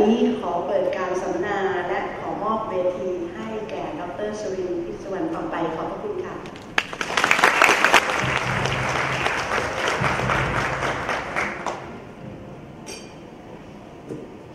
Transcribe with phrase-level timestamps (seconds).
[0.00, 6.34] นี้ขอเปิดการสัมมนาและขอมอบเวทีให้แก่ดรสวินพิศวรต่อไปขอบพระคุณค่ะ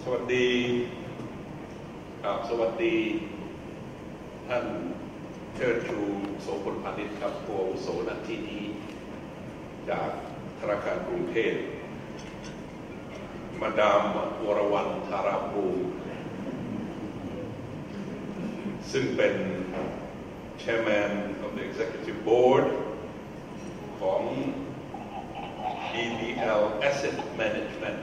[0.04, 0.50] สวัสดี
[2.24, 2.96] ครับสวัสดี
[4.48, 4.66] ท่าน
[5.56, 6.00] เชิดชู
[6.42, 8.64] โสพลพาณิชย์ครับผู้อาวุโสณที่นี้
[9.90, 10.10] จาก
[10.60, 11.54] ธนาคารกรุงเทพ
[13.66, 14.04] มาดาม
[14.46, 15.84] วรวรรณธาราภูมิ
[18.92, 19.34] ซึ่งเป็น
[20.62, 21.12] Chairman
[21.44, 22.66] of the Executive Board
[24.00, 24.22] ของ
[25.92, 28.00] BBL Asset Management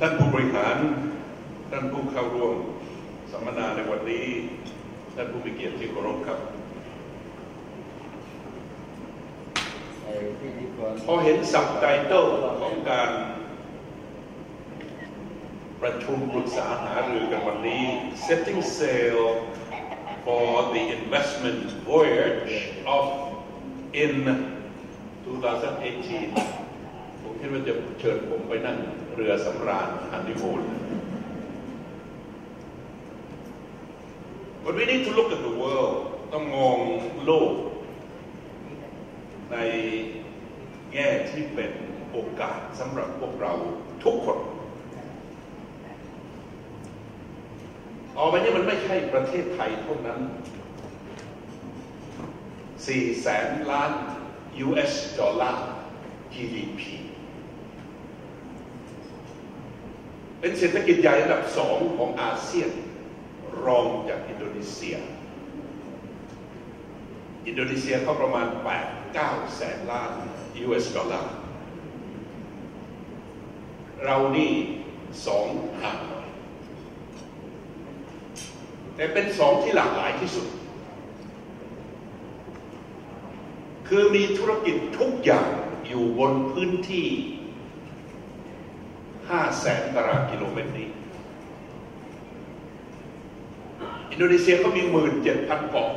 [0.00, 0.76] ท่านผู้บริหาร
[1.70, 2.54] ท่านผู้เข้าร่วม
[3.30, 4.26] สัมมนาในวันนี้
[5.14, 6.55] ท่านผู้มีเกียรติที่เคารพครับ
[11.06, 12.26] พอเห็นสับไตเติล
[12.60, 13.10] ของการ
[15.82, 17.84] ประชุมปรึกษาหารือกันวันนี้
[18.26, 19.20] setting sail
[20.24, 22.54] for the investment voyage
[22.96, 23.04] of
[24.04, 24.14] in
[25.24, 28.76] 2018 ผมคิดว่าจะเชิญผมไปนั่ง
[29.14, 30.60] เรือสำราญฮันนีมูน
[34.64, 35.96] But we need to look at the world
[36.32, 36.76] ต้องมอง
[37.24, 37.52] โลก
[39.52, 39.56] ใน
[40.92, 41.72] แง่ที่เป็น
[42.10, 43.52] โอกาสสำหรับพวกเรา
[44.04, 44.38] ทุกคน
[48.16, 50.20] ต่อไปนี้มันไม่ใช่ประเทศไทยเท่านั้น
[52.26, 53.90] 4 แสนล้าน
[54.66, 55.66] US ดอลลาร์
[56.34, 56.80] GDP
[60.40, 62.70] เป็นเศรษฐกิจใหญ่อันดับสองของอาเซียน
[63.66, 64.96] รองจากอินโดนีเซีย
[67.46, 70.12] อินโดนีเซียเขาประมาณ 8 9แสนล้าน
[70.64, 71.32] US ดอลลาร์
[74.04, 74.52] เรานี่
[75.26, 75.46] สอง
[75.82, 76.28] ห่างหน่อย
[78.94, 80.46] แต่เป็นสองที่หลากหลายที่สุด
[83.88, 85.48] คือมีธุรกิจทุกอย่าง
[85.86, 87.06] อยู่บนพื้นที่
[88.86, 90.88] 5แสนตารางกิโลเมตรนี้
[94.10, 95.90] อินโดนีเซียเขามีหมื่นเจ็ดพันเกาะ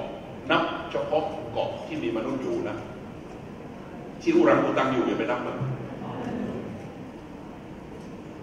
[0.52, 2.78] นับเฉพาะเกาะที่มีมนุษย์อยู่นะ
[4.22, 5.58] ที่อุรังอุตังอยู่อย่าไปนับมัน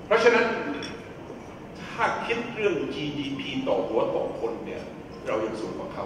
[0.07, 0.47] เพราะฉะนั้น
[1.83, 4.83] ถ้าคิดเรื่อง GDP ต่อหัวต่อคนเนี่ย
[5.27, 6.05] เรายังสูงกว่าเขา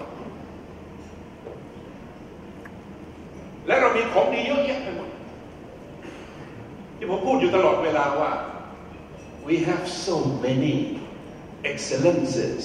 [3.66, 5.08] และเรามีของดีเยอะแยะไปหมด
[6.96, 8.32] ที่ผมพูดอยู่ตลอดเวลาว่า
[9.46, 10.16] we have so
[10.46, 10.74] many
[11.70, 12.64] excellences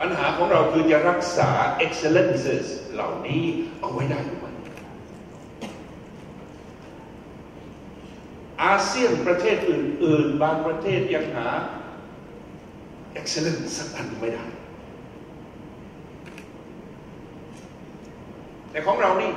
[0.00, 1.50] ปัญหาของเราคือจะรักษา
[1.84, 3.42] excellences เหล่านี้
[3.80, 4.52] เอาไว้ได้หรือไม่
[8.62, 11.48] อาเซียนประเทศอื่น ๆ บางประเทศยังหา
[13.18, 14.44] excellence สักอันไม่ได้
[18.70, 19.32] แต่ของเรานี่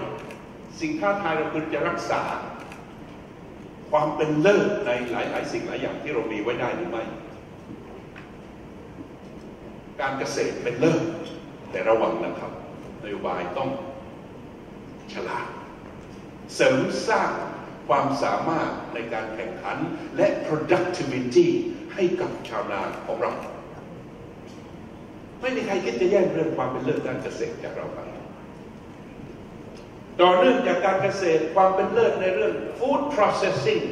[0.80, 2.22] สิ่งท้าทายเราคือจะรักษา
[3.92, 7.04] ความเป็นเลิศในหลาย ๆ สิ่งหลายอย่างที่เรามีไว้ได้หรือไม่
[10.02, 11.02] การเกษตรเป็นเลิศ
[11.72, 12.52] แต่ระวังนะครับ
[13.04, 13.70] นโยบายต้อง
[15.14, 15.48] ฉลาด
[16.56, 17.32] เสริมสร้าง
[17.88, 19.78] ความสามารถในการแข่งขัน
[20.16, 21.48] และ productivity
[21.94, 23.32] ให้กับชาวนาของเรา
[25.42, 28.00] ไม่มีใครคิดจะแย่งเรื่องความเป็นเลิศด้านเกษตรจากเราไป
[30.22, 33.84] ต่อเนื่องจากการเกษตรความเป็นเลิศในเรื่อง food processing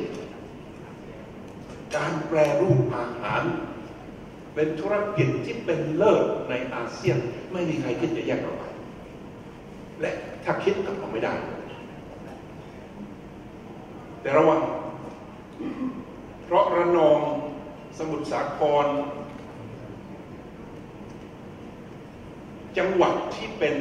[1.95, 3.41] การแปรรูปอาหาร
[4.56, 7.17] เป็นธุรกิจที่เป็นเลิศในอาเซียน
[7.51, 8.63] ไม่มีใครคิดจะแย่งเราไป
[10.01, 10.12] และ
[10.44, 11.34] ถ้าคิดก็ทำไม่ได้
[14.22, 14.62] แต่ระวัง
[16.45, 17.19] เพราะระนอง
[17.97, 18.85] สมุทรสาคร
[22.78, 23.75] จังหวัดที่เป็น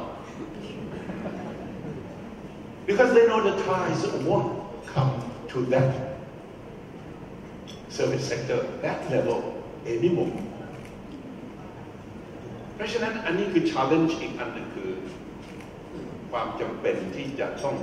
[2.88, 4.50] because they know the Thais won't
[4.92, 5.12] come
[5.52, 5.90] to that
[7.96, 9.38] service sector that level
[9.94, 10.32] anymore
[12.74, 14.90] เพราะฉะนั้นอันนี้คือ challenge อีกอันหนึ่งคือ
[16.30, 17.76] ความจำเป็นที่จะต้อง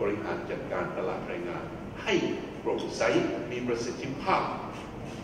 [0.00, 1.64] บริหารจัดการตลาดแรงงาน
[2.02, 2.14] ให้
[2.62, 3.02] โปร่งใส
[3.52, 4.42] มีประสิทธิภาพ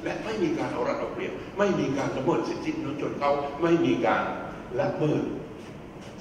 [0.04, 3.30] และไม่มีการเอารัดเอาเปรียบไม่มีการละเมิดสิทธิมนุษยชนเขา
[3.62, 4.24] ไม่มีการ
[4.80, 5.22] ละเมิด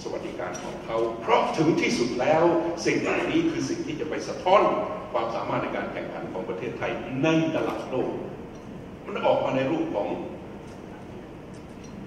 [0.01, 2.43] สวัสดิการของเขา เพราะถึงที่สุดแล้ว
[2.85, 4.61] สิ่งเหล่านี้คือสิ่งที่จะไปสะท้อน
[5.13, 6.91] ความสามารถในการแข่งขันของประเทศไทย
[7.23, 8.11] ในตลาดโลก
[9.05, 10.07] มันออกมาในรูปของ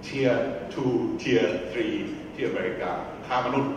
[0.06, 0.36] Tier
[0.78, 2.90] 2 Tier 3ที่อเมริกา
[3.26, 3.72] ค้ามนุษย์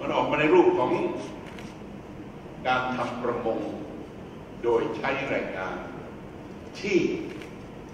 [0.00, 0.90] มันออกมาในรูปของ
[2.66, 3.58] การทำประมง
[4.64, 5.76] โดยใช้แรงงาน
[6.80, 6.98] ที่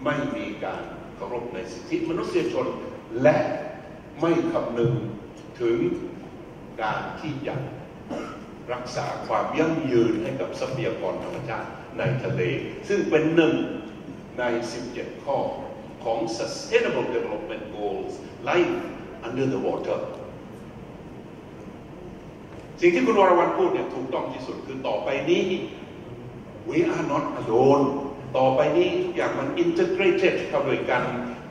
[0.04, 0.82] ไม่มีการ
[1.16, 2.66] เคารพในสิทธิมนุษยชน
[3.22, 3.36] และ
[4.20, 4.92] ไม่คำนึง
[5.60, 5.78] ถึง
[6.82, 7.54] การที่จะ
[8.72, 11.68] รักษาความยั่งยืนให้กับทรัพยากรธรรมชาติ
[11.98, 12.42] ในทะเล
[12.88, 13.54] ซึ่งเป็นหนึ่ง
[14.38, 14.44] ใน
[14.84, 15.38] 17 ข้อ
[16.04, 18.12] ของ Sustainable Development Goals
[18.48, 18.74] Life
[19.26, 20.00] Under the Water
[22.80, 25.44] สิ่งที่คุณวรวรรณพูดเนี่ยถูกต้องที่สุดคือต่อไปนี้
[26.68, 27.84] we are not alone
[28.36, 31.02] ต่อไปนี้ทุกอย่างมัน integrated เข้าด้วยกัน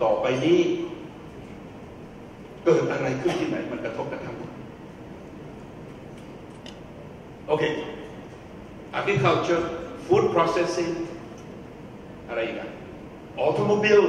[0.04, 0.60] ต่อไปนี้
[2.66, 4.52] เกิดอะไรขึ้นที่ไหนมันกระทบกันทั้งหมด
[7.48, 7.64] โอเค
[9.00, 9.64] agriculture
[10.06, 10.94] food processing
[12.28, 12.70] อะไรอีกอะ
[13.46, 14.06] automobile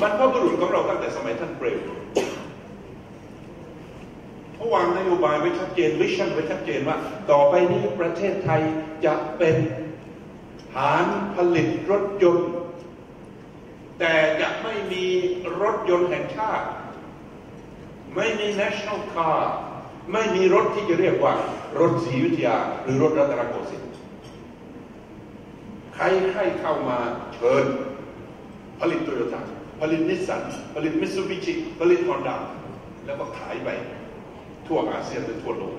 [0.00, 1.80] บรรพบุรุษของเราตั้งแต่สมัยท่านเปรม
[4.60, 6.96] เขาวางนโยบายไว้ชัดเจนวิชั่นไว้ชัดเจนว่า
[7.30, 8.62] ต่อไปนี้ประเทศไทย
[9.04, 9.56] จะเป็น
[10.74, 11.04] ฐาน
[11.34, 12.50] ผลิตรถยนต์
[13.98, 15.04] แต่จะไม่มี
[15.60, 16.66] รถยนต์แห่งชาติ
[18.14, 19.38] ไม่มี national car
[20.12, 21.34] ไม่มีรถที่จะเรียกว่า
[21.80, 23.90] รถศรีวิทยา หรือรถรัตนโกสินทร์
[25.94, 26.04] ใคร
[26.34, 26.98] ให้เข้ามา
[27.34, 27.64] เชิญ
[28.80, 29.42] ผลิตโตโยต้า
[29.80, 30.42] ผลิตนิสสัน
[30.74, 32.36] ผลิตมิตซูบิชิผลิตฮอนด้า
[33.06, 33.68] แล้วก็ขายไป
[34.70, 35.74] ทั่วอาเซียนและทั่วโลก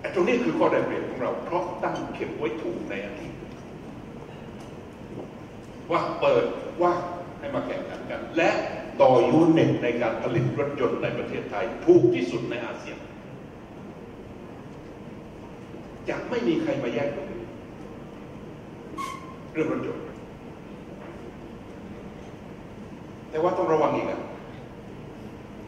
[0.00, 3.32] ไอ้ตรงนี้คือข้อได้เปรียบของเรา เพราะตั้งเข็มไว้ถูกในอดีต
[5.90, 6.44] ว่าเปิด
[6.82, 6.92] ว่า
[7.38, 8.50] ให้มาแข่งขันกัน และ
[9.00, 12.98] ต่อยูนิตในการผลิตรถยนต์ในประเทศไทย ถูกที่สุดในอาเซียน
[16.08, 17.08] จะไม่มีใครมาแย่ง
[19.52, 20.04] เรื่องรถยนต์
[23.30, 24.27] แต่ว่าต้องระวังอีกนะ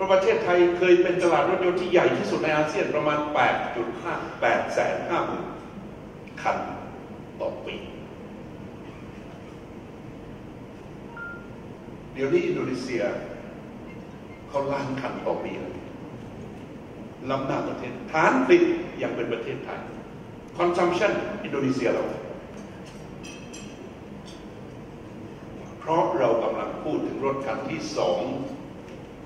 [0.00, 3.18] ราะประเทศไทยเคยเป็นตลาดรถยนต์ที่ใหญ่ที่สุดในอาเซียนประมาณ
[3.80, 5.46] 8.5 8แสน5หมื่น
[6.42, 6.56] คัน
[7.40, 7.76] ต่อปี
[12.12, 13.02] เดี๋ยวนี้อินโดนีเซีย
[14.48, 15.74] เขาล้านคันต่อปีแล้ว
[17.30, 18.62] ล้ำหน้าประเทศฐานผลิต
[19.02, 19.80] ยังเป็นประเทศไทย
[20.58, 21.12] consumption
[21.44, 22.04] อินโดนีเซียเรา
[25.78, 28.20] เพราะเรากำลังพูดถึงรถคันที่สอง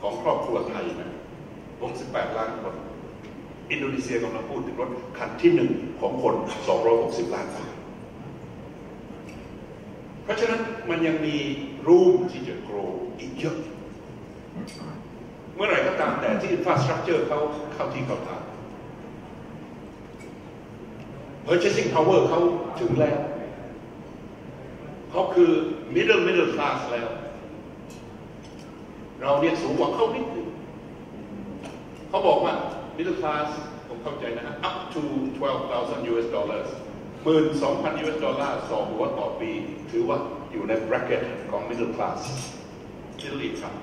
[0.05, 1.11] ของครอบครัวไทยนะ
[1.73, 2.75] 68 ล้านคน
[3.71, 5.71] อินโดนีเซียกำลังพูดถึงรถคันที่หนึ่ง
[6.01, 6.35] ของคน
[6.85, 7.69] 260 ล้านคน
[10.25, 11.37] เพราะฉะนั้นมันยังมี
[11.87, 12.77] รูมที่จะโกร
[13.19, 13.57] อีกเยอะ
[15.55, 17.39] เมื่อไหร่ก็ตามแต่ที่อินฟราสตรักเจอร์เขา
[17.75, 18.43] เข้าที่เข้าทาง
[21.47, 22.41] purchasing power เขา
[22.81, 23.19] ถึงแล้ว
[25.11, 25.51] เขาคือ
[25.95, 27.09] middle middle class แล้ว
[29.25, 30.49] เราเนี่ยสูงกว่าเขานิดนึง
[32.09, 32.55] เขาบอกว่า
[32.97, 33.49] middle class
[33.89, 35.03] ผมเข้าใจนะฮะ up to
[35.55, 36.69] 12,000 US dollars
[37.25, 39.51] หมื่นสองพัน US ดอลลาร์ต่อหัวต่อปี
[39.91, 40.19] ถือว่า
[40.53, 42.19] อยู่ใน bracket ของ middle class
[43.23, 43.79] middle income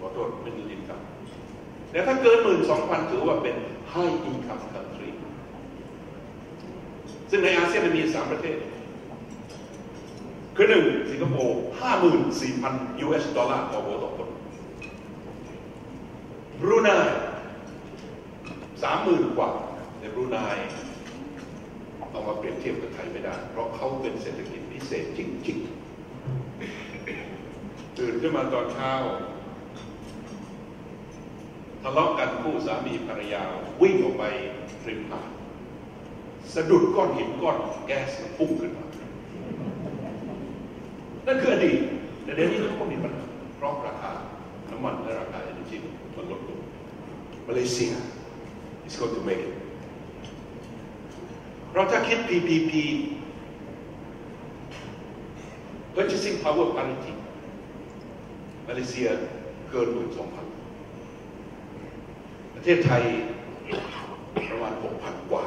[0.00, 1.04] ขอโทษ middle income
[1.90, 3.56] แต่ถ้าเกินหมื่นสองพันถือว่าเป็น
[3.92, 5.10] high income country
[7.30, 8.56] ซึ่งในอาเซียนมีสามประเทศ
[10.56, 12.74] คือหนึ่งสิงคโปร์ห้าหมื่นสี่พัน
[13.04, 14.28] US ดอลลาร์ต่อหัวต่อคน
[16.62, 16.90] บรูไน
[18.82, 19.50] สามหมื่นกว่า
[19.98, 20.38] แต่บรูไน
[22.10, 28.92] เอามาเปรียบเทียบกับไทยไม่ได้ เพราะเขาเป็นเศรษฐกิจพิเศษจริงๆตื่นขึ้นมาตอนเช้า
[31.82, 33.42] ทะเลาะกันคู่สามีภรรยา
[33.82, 34.24] วิ่งออกไป
[34.88, 35.28] ริมหาด
[36.54, 38.86] สะดุดก้อนหินก้อนแก๊สพุ่งขึ้นมา
[41.26, 41.78] นั่นคืออดีต
[42.24, 43.24] แต่เดี๋ยวนี้เขาก็มีปัญหา
[43.56, 44.12] เพราะราคา
[44.70, 45.76] น้ำมันและราคาเอเนจี
[46.16, 46.60] มันลดลง
[47.48, 47.92] มาเลเซีย
[48.86, 49.54] is going to make it
[51.72, 52.72] เราถ้าคิด PPP
[55.94, 57.12] purchasing power parity
[58.68, 59.08] มาเลเซีย
[59.70, 60.46] เกินหมื่นสองพัน
[62.54, 63.02] ประเทศไทย
[64.50, 65.44] ประมาณหกพันกว่า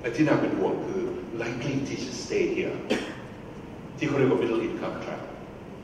[0.00, 1.02] และที่น่าเป็นห่วงคือ
[1.42, 2.76] likely to stay here
[3.96, 5.20] ที่เขาเรียกว่า middle income trap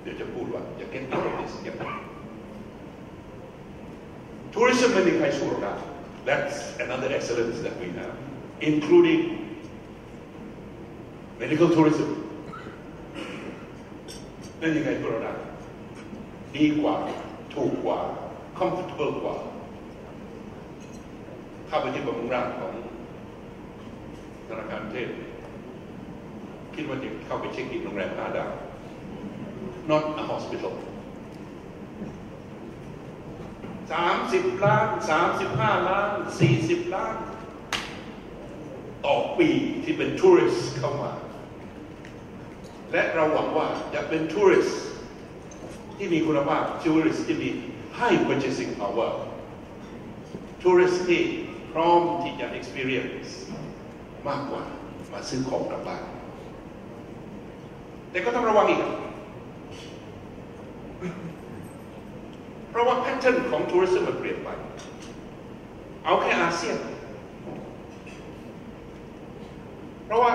[0.02, 1.83] เดี๋ยวจะพูดว่า จะ get out of this ยังไง
[4.56, 5.75] tourism ไม่มีใครสู้เราได้
[6.28, 8.14] that's another excellence that we have
[8.70, 9.20] including
[11.42, 12.08] medical tourism
[14.58, 15.32] ไม่มีใครสู้เราได้
[16.56, 16.94] ดีกว่า
[17.54, 18.00] ถูกกว่า
[18.58, 19.36] comfortable กว่า
[21.68, 22.72] เข้าไปที่บำรุงร่างของ
[24.48, 25.08] ธนาคารเทพ
[26.75, 28.50] คิดว่าจะเข้าไปเช็คอินโรงแรมห้าดาว
[29.90, 30.72] not a hospital
[33.93, 36.09] สามสิบล้านสามสิบห้าล้าน
[36.40, 37.14] สี่สิบล้าน
[39.07, 39.49] ต่อปี
[39.85, 41.12] ที่เป็นทัวริสเข้ามา
[42.93, 44.69] และเราหวังว่าจะเป็นทัวริส
[45.97, 47.49] ที่มีคุณภาพทัวริสที่มี
[47.99, 49.11] high purchasing power
[50.62, 51.23] ทัวริสที่
[51.73, 53.31] พร้อมที่จะ experience
[54.28, 54.64] มากกว่า
[55.12, 56.02] มาซื้อของกลับบ้าน
[58.11, 58.81] แต่ก็ต้องระวังอีก
[62.76, 64.49] ราะว่าแพทเทิร์นของทัวริสต์มันเปลี่ยนไป
[66.04, 66.78] เอาแค่อาเซียน
[70.04, 70.33] เพราะว่า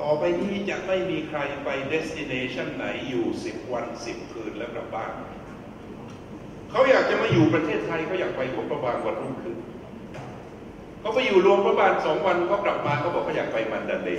[0.00, 5.12] ต่อไปนี้จะไม่มีใครไปเดสติเนชันไหนอยู่สิบวันสิบคืนแล้วกลับบ้าน
[6.70, 9.56] เขาอยากจะมาอยู่ประเทศไทยเขาอยากไปหัวประบางวันรุ่งขึ้น
[11.00, 14.10] เขาไปอยู่รวมพระบาทสองวันเขากลับมาเขาบอกเขาอยากไปมันดาเล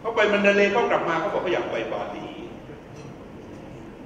[0.00, 2.26] เขาไปมันดาเลเขากลับมาเขาบอกเขาอยากไปบาหลี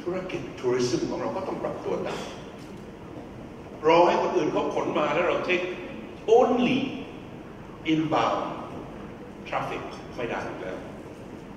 [0.06, 2.20] ธุรกิจทัวริสึมของเราก็ต้องปรับตัวตาม
[3.86, 5.60] รอให้คนอื่นเขาขนมาแล้วเราเทค
[6.38, 6.78] only
[7.92, 8.44] inbound
[9.48, 9.82] traffic
[10.16, 10.78] ไม่ได้แล้ว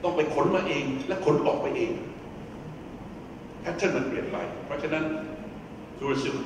[0.03, 1.91] ต้องไปขนมาเองและขนออกไปเอง
[3.61, 5.03] แพทเทิร์นมันเปลี่ยนไป เพราะฉะนั้น
[5.99, 6.37] ทัวริสึม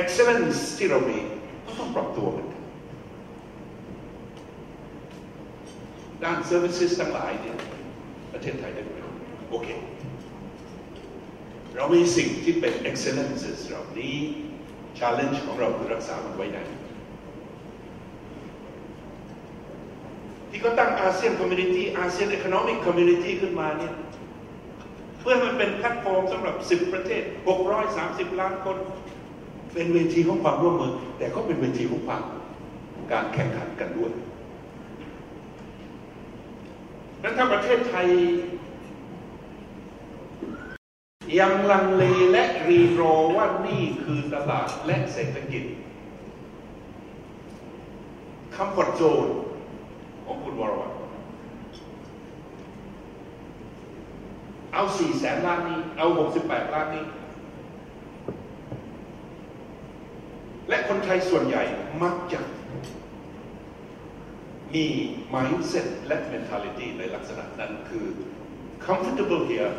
[0.00, 1.18] excellence ที่เรามี
[1.66, 2.62] ก็ต้องปรับตัวเหมือนกัน
[6.22, 7.56] ด้าน services ทั้งหลายเนี่ย
[8.32, 9.18] ประเทศไทยได้ประโยชน์
[9.50, 9.68] โอเค
[11.76, 14.16] เรามีสิ่งที่เป็น excellences เหล่านี้
[14.98, 16.62] challenge ของเราคือรักษามันไว้ได้
[20.50, 23.94] ที่เขาตั้งอาเซียนคอมมูนิตี้อาเซียน e อ o น o มิกคอมมูนิตี้ขึ้นมาเนี่ย
[25.20, 27.22] เพื่อมันเป็นแพลตฟอร์มสำหรับ 10 ประเทศ
[27.80, 28.76] 630 ล้านคน
[29.74, 32.22] เป็นเวทีของความร่วมมือ แต่ก็เป็นเวทีของความ
[33.12, 34.12] การแข่งขันกันด้วย
[37.22, 38.06] นั้นถ้าประเทศไทย
[41.38, 42.02] ยังลังเล
[42.32, 45.64] และรีรอว่านี่คือตลาดและเศรษฐกิจ
[48.54, 49.26] คำพอดโจน
[50.24, 50.94] ของคุณวรวัตร
[54.72, 57.04] เอาสี่แสนล้านนี้ เอาหกสิบแปดล้านนี้
[60.68, 61.62] และคนไทยส่วนใหญ่
[62.02, 62.40] มักจะ
[64.74, 64.86] มี
[65.34, 68.06] mindset และ mentality ในลักษณะนั้นคือ
[68.86, 69.72] comfortable here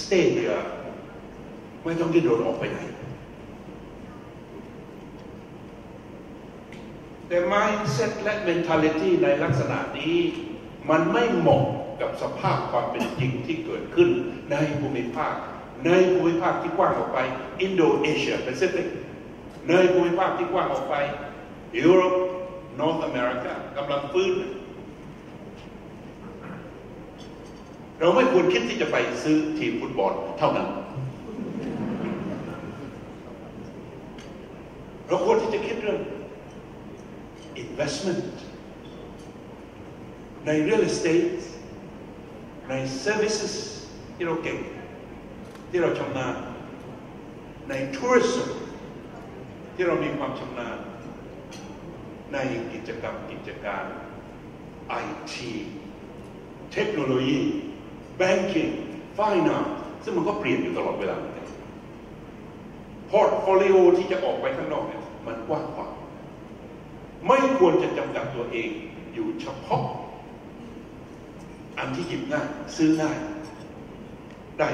[0.00, 0.62] stay here
[1.84, 2.78] ไม่ต้องดิ้นรนออกไปไหน
[7.28, 10.16] แต่ mindset และ mentality ในลักษณะนี้
[10.90, 11.64] มันไม่เหมาะ
[12.00, 14.08] กับสภาพความเป็นจริงที่เกิดขึ้น
[14.50, 15.34] ในภูมิภาค
[15.86, 17.18] ในภูมิภาคที่กว้างออกไป
[17.64, 18.86] Indo-Asia Pacific
[19.68, 20.94] ในภูมิภาคที่กว้างออกไป
[21.84, 22.14] ยุโรป
[22.80, 24.32] North America กำลังฟื้น
[28.00, 30.68] เราไม่ควรคิดที่จะไปซื้อทีมฟุตบอลเท่านั้น
[35.12, 36.00] เราควรที่จะคิดเรื่อง
[37.62, 38.24] investment
[40.46, 41.40] ใน real estate
[42.68, 43.54] ใน services
[44.14, 44.58] ที่เราเก่ง
[45.70, 46.34] ที่เราชำนาญ
[47.68, 48.56] ใน tourist
[49.74, 50.78] ที่เรามีความชำนาญ
[52.32, 52.38] ใน
[52.72, 53.84] กิจกรรมกิจการ
[54.88, 54.94] ไอ
[55.32, 55.52] ที
[56.72, 57.40] เทคโนโลยี
[58.20, 58.72] banking
[59.18, 59.70] finance
[60.04, 61.32] ซึ่งมันก็เปลี่ยนอยู่ตลอดเวลาเหมือ
[63.12, 65.92] น portfolio ที่จะออกไปข้างนอกเนี่ย มันกว้างขวาง
[67.26, 68.70] ไม่ควรจะจำกัดตัวเอง
[69.14, 69.84] อยู่เฉพาะ
[71.78, 73.18] อันที่หยิบง่ายซื้อง่าย
[74.58, 74.68] ได้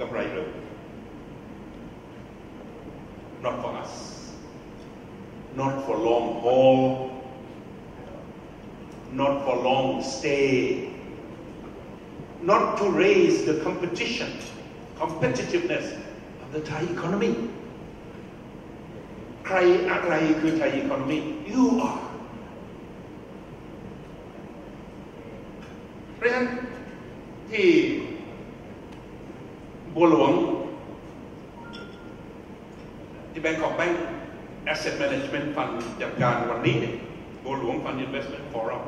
[0.00, 0.48] กำไรเร็ว
[3.44, 3.94] not for us
[5.60, 6.78] not for long haul
[9.20, 10.48] not for long stay
[12.50, 14.30] not to raise the competition
[15.00, 15.86] competitiveness
[16.42, 17.32] of the Thai economy
[19.46, 19.56] ใคร
[19.90, 21.18] อะไรคือ Thai economy
[21.50, 22.02] you are
[26.16, 26.46] เพราะฉะนั้น
[27.50, 27.66] ที่
[29.94, 30.32] บัวหลวง
[33.30, 33.98] ที่แบงก์ของแบงก์
[34.72, 36.94] Asset Management Fund จัดการวันนี้เนี่ย
[37.44, 38.82] บัวหลวง Fund Investment Forum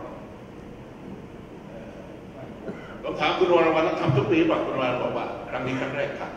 [3.02, 6.28] ผมถามคุณวรวันทำทุกปีป่ะคุณวรวันบอกว่าครั้งนี้ครั้งแรกค่ะ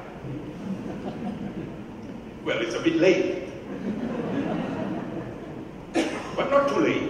[2.46, 3.24] Well it's a bit late
[6.36, 7.10] but not too late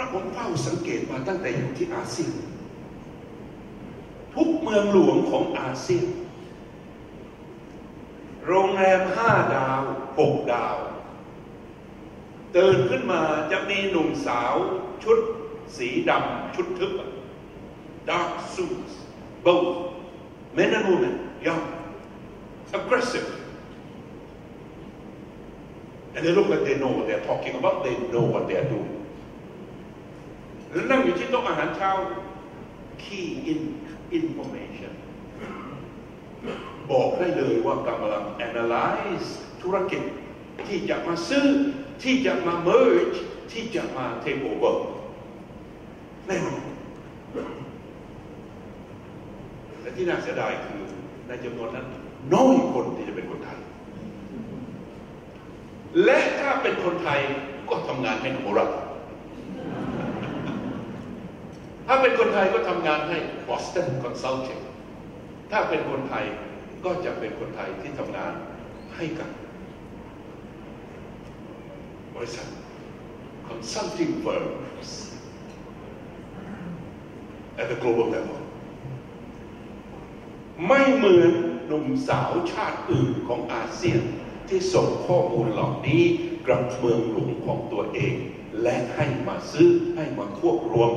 [0.00, 2.34] พราะผมเฝ้าสังเกตมาตั้งแต่อยู่ที่อาเซียน
[4.34, 6.08] ทุกเมืองหลวงของอาเซียน
[8.46, 9.82] โรงแรมห้าดาว
[10.18, 10.76] หกดาว
[12.56, 13.22] ตื่นขึ้นมา
[13.52, 14.54] จะมีหนุ่มสาว
[15.04, 15.18] ชุด
[15.76, 16.92] สีดำชุดทึบ
[18.08, 18.92] dark suits
[19.46, 19.68] both
[20.56, 21.14] men and women
[21.46, 21.64] young
[22.78, 23.28] aggressive
[26.18, 28.94] and they look like they know what they're talking about they know what they're doing
[30.72, 31.90] แล้วนั่งอยู่ที่โต๊ะอาหารเช้า
[33.02, 33.60] key in
[34.18, 34.92] information
[36.90, 39.28] บอกได้เลยว่ากำลัง analyze
[39.62, 40.02] ธุรกิจ
[40.68, 41.46] ที่จะมาซื้อ
[42.02, 43.18] ที่จะมา merge
[43.52, 44.76] ที่จะมา take over
[46.26, 46.62] แน่นอน
[49.80, 50.82] และที่น่าเสียดายคือ
[51.26, 51.86] ในจำนวนนั้น
[52.34, 53.58] น้อยคนที่จะเป็นคนไทย
[56.04, 57.20] และถ้าเป็นคนไทย
[57.70, 58.70] ก็ทำงานให้นโมรัต
[61.86, 64.62] ถ้าเป็นคนไทยก็ทำงานให้ Boston Consulting
[65.50, 66.24] ถ้าเป็นคนไทย
[66.84, 68.32] ก็จะเป็นคนไทยที่ทำงาน
[68.96, 69.30] ให้กับ
[72.14, 72.46] บริษัท
[73.48, 74.90] consulting firms
[77.60, 78.38] at the global level
[80.68, 81.32] ไม่เหมือน
[81.66, 84.02] หนุ่มสาวชาติอื่นของอาเซียน
[84.50, 86.02] ที่ส่งข้อมูลเหล่านี้
[86.46, 88.14] กลับเมืองหลวงของตัวเอง
[88.62, 90.90] และให้มาซื้อให้มาควบรวม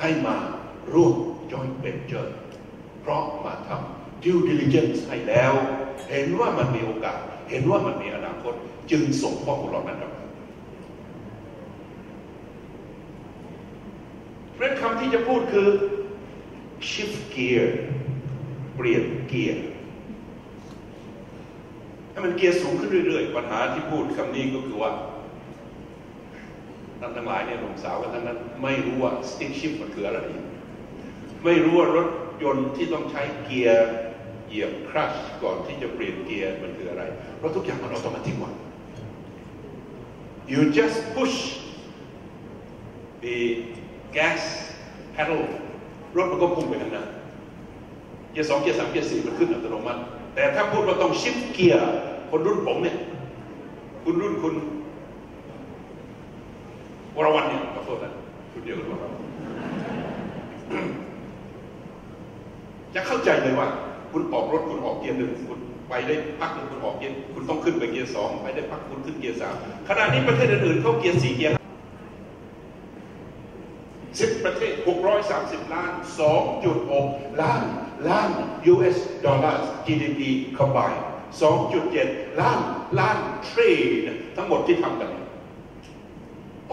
[0.00, 0.36] ให้มา
[0.92, 1.14] ร่วม
[1.50, 2.30] joint venture
[3.00, 5.52] เพราะมาทำ due diligence ให้แล้ว
[6.10, 7.18] เห็นว่ามันมีโอกาส
[7.50, 8.54] เห็นว่ามันมีอนาคต
[8.90, 10.26] จึงส่งข้อมูลเหล่านั้นออกมา
[14.54, 15.68] เพราะคำที่จะพูดคือ
[16.90, 17.66] shift gear
[18.76, 19.68] เปลี่ยนเกียร์
[22.18, 24.90] ให้มันเกียร์สูงขึ้นเรื่อยๆ ปัญหาที่พูดคำนี้ก็คือว่า
[27.00, 30.18] ท่านทั้งหลายเนี่ยหนุ่มสาวกันทั้งนั้น ไม่รู้ว่า stick shift มันคืออะไร
[31.44, 32.08] ไม่รู้ว่ารถ
[32.42, 33.90] ยนต์ที่ต้องใช้เกียร์
[34.48, 37.02] เหยียบคลัตช์ก่อนที่จะเปลี่ยนเกียร์มันคืออะไร
[37.38, 38.52] เพราะทุกอย่างมันอัตโนมัติหมด
[40.52, 41.36] you just push
[43.24, 43.36] the
[44.16, 44.42] gas
[45.16, 45.42] pedal
[46.16, 47.04] รถมันก็พุ่งไปข้างหน้า
[48.32, 50.02] เกียร์สองเกียร์สามเกียร์สี่มันขึ้นอัตโนมัติ
[50.34, 51.82] แต่ถ้าพูดว่าต้อง shift เกียร์
[52.30, 52.96] คนรุ่นผมเนี่ย
[54.04, 54.54] คนรุ่นคุณ
[57.16, 58.12] วรวันเนี่ยขอโทษนะ
[58.52, 59.12] คุณเดียวกันวรวัน
[62.94, 63.68] จะเข้าใจเลยว่า
[64.12, 69.54] คุณออกรถคุณออกเกียร์หนึ่งคุณไปได้พักหนึ่งคุณออกเกียร์คุณต้องขึ้นไปเกียร์สองไปได้พักคุณขึ้นเกียร์สาม
[69.88, 71.54] ขณะนี้ประเทศอื่นๆเขาเกียร์สี่เกียร์
[74.18, 74.74] สิบประเทศ
[75.24, 75.92] 630 ล้าน
[76.66, 77.62] 2.6 ล้าน
[78.08, 78.30] ล้าน
[78.72, 80.20] US ดอลลาร์ GDP
[80.58, 81.02] combined
[81.70, 82.60] 2.7 ล้าน
[82.98, 83.60] ล้านเทร
[84.06, 85.10] ดทั้งหมดที่ทำกัน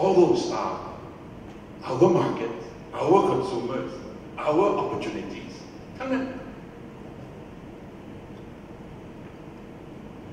[0.01, 0.75] all those are
[1.89, 2.55] our market
[2.99, 3.91] our consumers
[4.47, 5.53] our opportunities
[5.97, 6.25] ทั้งนั้น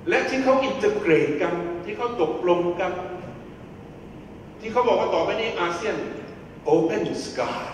[0.09, 2.93] และที่เขาอินเตอร์เกรดกัน ที่เขาตกลงกัน
[4.61, 5.97] ที่เขาบอกว่าต่อไปนี้อาเซียน
[6.67, 7.65] Open Sky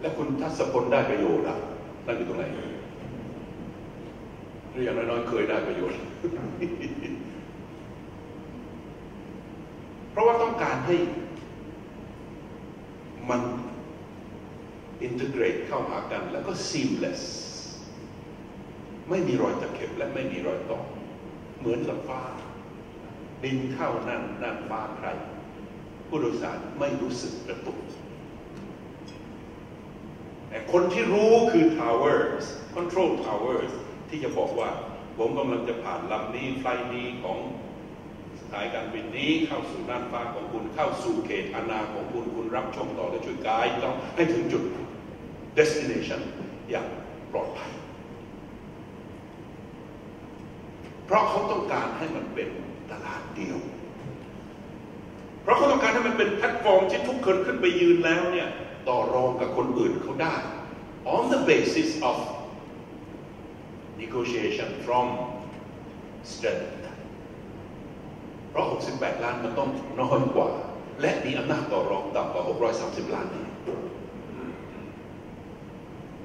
[0.00, 1.56] และคุณทัศพลได้ประโยชน์ละ
[2.06, 2.44] นั่นอยู่ตรงไหน
[4.70, 5.98] หรืออย่างน้อยๆเคยได้ประโยชน์
[10.10, 10.96] เพราะว่าต้องการให้
[13.30, 13.42] มัน
[15.02, 17.22] อินทิเกรตเข้าหากัน แล้วก็ seamless
[19.08, 20.80] ไม่มีรอยตะเข็บและไม่มีรอยต่อ
[21.58, 22.22] เหมือนกับฟ้า
[23.44, 25.08] ดินเข้านั่นนั่นฟ้าใคร
[26.10, 27.78] ผู้โดยสารไม่รู้สึกกระตุก
[30.48, 32.44] แต่คนที่รู้คือ towers
[32.76, 33.72] control towers
[34.08, 34.70] ที่จะบอกว่า
[35.18, 37.38] ผมกำลังจะผ่านลำนี้ไฟนี้ของ
[38.50, 44.62] สายการบินนี้เข้าสู่น่านฟ้าของคุณเข้าสู่เขตอาณาของคุณคุณรับช่องต่อและช่วยกายต้องให้ถึงจุด
[45.58, 46.20] destination
[46.70, 46.86] อย่าง
[47.32, 47.72] ปลอดภัย
[51.06, 52.48] เพราะเขาต้องการให้มันเป็น
[52.90, 53.58] ตลาดเดียว
[55.42, 58.48] เพราะเขาต้องการให้มันเป็นแพลตฟอร์มที่ทุกคนขึ้นไปยืนแล้วเนี่ย
[58.88, 60.34] ต่อรองกับคนอื่นเขาได้
[61.14, 62.16] on the basis of
[64.02, 65.06] negotiation from
[66.32, 66.84] strength
[68.50, 69.68] เพราะ 68 ล้านมันต้อง
[70.00, 70.50] น้อยกว่า
[71.00, 72.44] และมีอำนาจต่อรองต่ำกว่า
[72.78, 73.46] 630 ล้านนี้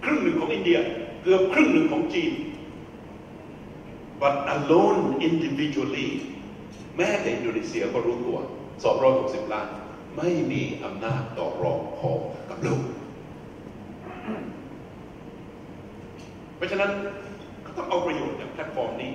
[0.04, 0.80] ครึ่งหนึ่งของอินเดีย
[1.24, 2.32] เกือบครึ่งหนึ่งของจีน
[4.22, 6.10] but alone individually
[6.98, 8.40] แม้แต่อินโดนีเซียก็รู้ตัว
[8.84, 9.68] 260 ล้าน
[10.18, 12.12] ไม่มีอำนาจต่อรองพอ
[12.50, 12.84] กับโลก
[16.56, 16.92] เพราะฉะนั้น
[17.66, 19.12] ก็ต้องเอาประโยชน์จากแพลตฟอร์มนี้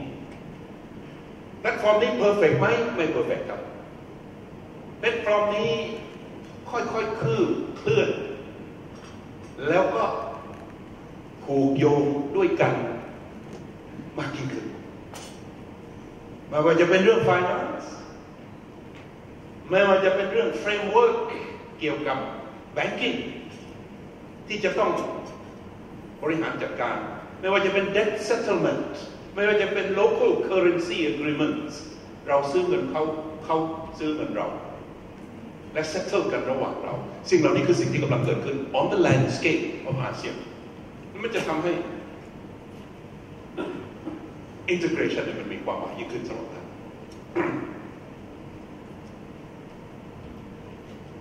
[1.60, 3.60] แพลตฟอร์มนี้ perfect ไหมไม่ perfect ครับ
[4.98, 5.72] แพลตฟอร์มนี้
[6.70, 8.08] ค่อยๆคืบเคลื่อน
[9.68, 10.04] แล้วก็
[11.44, 12.04] ผูกโยง
[12.36, 12.74] ด้วยกัน
[14.18, 14.66] มากยิ่งขึ้น
[16.48, 17.86] ไม่ว่าจะเป็นเรื่อง finance
[19.70, 21.16] ไม่ว่าจะเป็นเรื่อง framework
[21.78, 22.18] เกี่ยวกับ
[22.76, 23.18] banking
[24.48, 24.90] ที่จะต้อง
[26.22, 26.96] บริหารจัดการ
[27.40, 28.92] ไม่ว่าจะเป็น debt settlement
[29.34, 31.74] ไม่ว่าจะเป็น local currency agreements
[32.28, 33.02] เราซื้อเงินเขา
[33.44, 33.56] เขา
[33.98, 34.48] ซื้อเงินเรา
[35.72, 36.94] และ settle กันระหว่างเรา
[37.30, 40.36] สิ่งเหล่านี้คือสิ่งที่กำลังเกิดขึ้น on the landscape of ASEAN
[41.22, 41.72] มันจะทำให้
[44.74, 46.66] integration มันมีความหมายยิ่งขึ้นสำหรับท่าน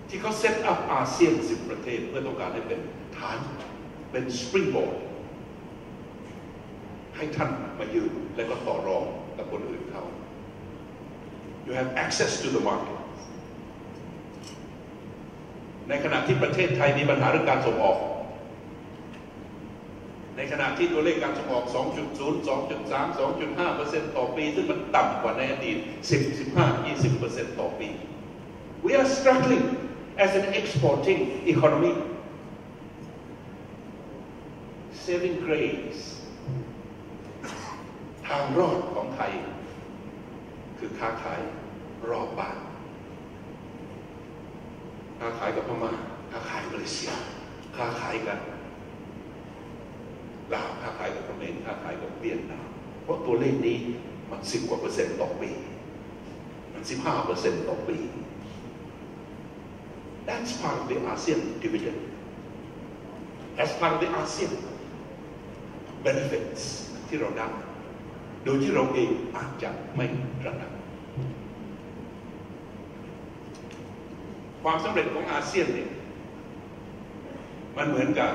[0.10, 2.80] ที่เขาเซตอัพอาเซียนสิบประเทศเพื่อต้องการให้เป็น
[3.18, 3.38] ฐาน
[4.12, 4.96] เป็นสปริงบอร์ด
[7.16, 9.04] ให้ท่านมายืนและก็ต่อรอง
[9.38, 10.04] กับคนอื่นเขา
[11.66, 12.98] you have access to the market
[15.90, 17.98] ในขณะที่ประเทศไทยมีปัญหาเรื่องการส่งออก
[20.36, 21.76] ในขณะที่ตัวเลขการส่งออก 2.0
[22.48, 25.78] 2.3 2.5เปอร์เซ็นต์ต่อปี ซึ่งมันต่ำกว่าในอดีต
[26.10, 27.90] 10 15 20เปอร์เซ็นต์ต่อปี
[28.86, 29.66] we are struggling
[30.20, 31.20] as an exporting
[31.54, 31.94] economy
[35.04, 36.02] saving grace
[38.28, 39.32] ทางรอดของไทย
[40.80, 41.42] คือค้าขาย
[42.10, 42.58] รอบบ้าน
[45.20, 45.92] ค้าขายกับพม่า
[46.32, 47.12] ค้าขายกับมาเลเซีย
[47.76, 48.40] ค้าขายกัน
[50.54, 52.68] ลาวค้าขายกับเขมรค้าขายกับเวียดนาม
[53.04, 53.78] เพราะตัวเลขนี้
[54.30, 55.50] มันสิบกว่าเปอร์เซ็นต์ต่อปี
[56.74, 57.98] มันสิบห้าเปอร์เซ็นต์ต่อปี
[60.30, 62.00] That's part of the ASEAN dividend.
[63.58, 64.52] That's part of the ASEAN
[66.08, 66.62] benefits
[67.08, 67.48] ที่เราได้
[68.44, 70.06] โดยที่เราเองอาจจะไม่
[70.46, 70.72] ระดับ
[74.64, 75.90] ความสำเร็จของอาเซียนเนี่ย
[77.78, 78.32] มันเหมือนกับ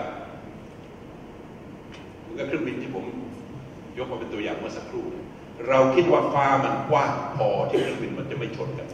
[2.20, 3.04] เหมือนกับเครื่องบินที่ผม
[3.98, 5.04] ยกมาเป็นตัวอย่างเมื่อสักครู่
[5.68, 8.88] เราคิดว่าฟ้ามันกว้างพอที่เครื่องบินมันจะไม่ชนกัน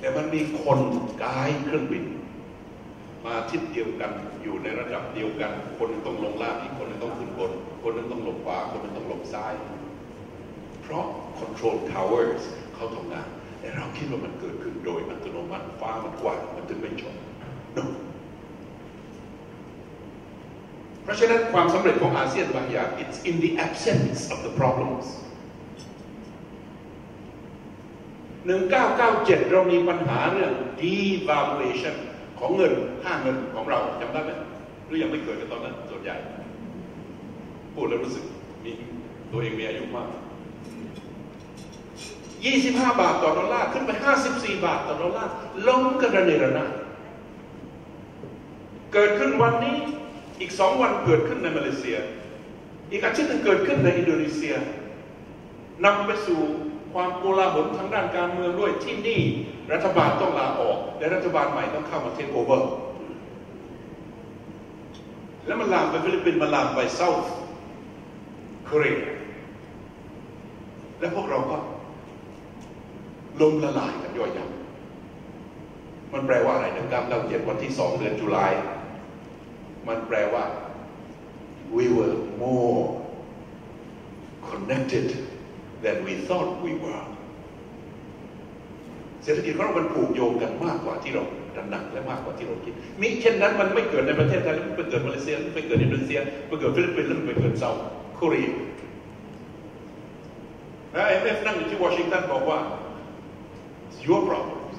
[0.00, 0.80] แต่มันมีคน
[1.24, 2.04] กายเครื่องบิน
[3.24, 4.10] มาทิศเดียวกัน
[4.42, 9.52] อยู่ในระดับเดียวกัน คนนึงต้องลงล่างอีกคนนึงต้องขึ้นบน คนนึงต้องลงขวาคนนึงต้องลงซ้าย
[10.82, 11.04] เพราะ
[11.38, 12.42] control towers
[12.74, 13.26] เขาทำงาน
[13.60, 17.14] แต่เราคิดว่ามันเกิดขึ้นโดยอัตโนมัติฟ้ามันกว้างมันถึงไม่ชน
[17.76, 17.84] no
[21.04, 25.04] เพราะฉะนั้นความสำเร็จของอาเซียนบางอย่าง it's in the absence of the problems
[28.48, 31.96] 1997 เรามีปัญหาเรื่อง devaluation
[32.38, 32.72] ของเงิน
[33.02, 34.30] ค่าเงินของเราจำได้ไหม
[34.86, 36.16] หรือยังไม่เกิดกันตอนนั้นส่วนใหญ่
[37.74, 38.24] พูดแล้วรู้สึก
[38.64, 38.70] มี
[39.32, 40.08] ตัวเองมีอายุมาก
[42.50, 43.90] 25 บาทต่อดอลลาร์ขึ้นไป
[44.26, 45.32] 54 บาทต่อดอลลาร์
[45.66, 46.70] ล้มกันระเนระนาด
[48.92, 49.76] เกิดขึ้นวันนี้
[50.40, 51.96] อีกสองวันเกิดขึ้นในมาเลเซีย
[52.90, 54.54] อีกอาทิตย์หนึงเกิดขึ้นในอินโดนีเซีย
[55.84, 56.40] นำไปสู่
[56.94, 59.22] ความโกลาหลทางด้านการเมืองด้วยที่นี่
[59.72, 62.70] รัฐบาลต้องลาออก และรัฐบาลใหม่ต้องเข้ามา take over
[65.46, 67.30] แล้วมันลามไปฟิลิปปินส์มันลามไปเซาท์
[68.66, 71.56] เกรเและพวกเราก็
[73.40, 74.48] ล้มละลายกันย่อยยับ
[76.12, 78.46] มันแปลว่าอะไรนึ่งเก้าเก้าเจ็ดวันที่สองเดือนตุลา
[79.88, 80.44] มันแปลว่า
[81.76, 82.78] we were more
[84.48, 85.06] connected
[85.84, 87.04] than we thought we were
[89.24, 97.82] เศรษฐกิจของเรามันผูกโยงกันมากกว่าที่เราตระหนักและมากกว่าที่เราคิด มิเช่นนั้นมันไม่เกิดในประเทศไทยมันไปเกิดมาเลเซียมันไปเกิดอินโดนีเซียมันเกิดฟิลิปปินส์แล้วมันไปเกิด South
[98.16, 98.42] เกาหลี
[100.94, 102.58] IMF นั่งอยู่ที่วอชิงตันบอกว่า
[104.06, 104.76] your problems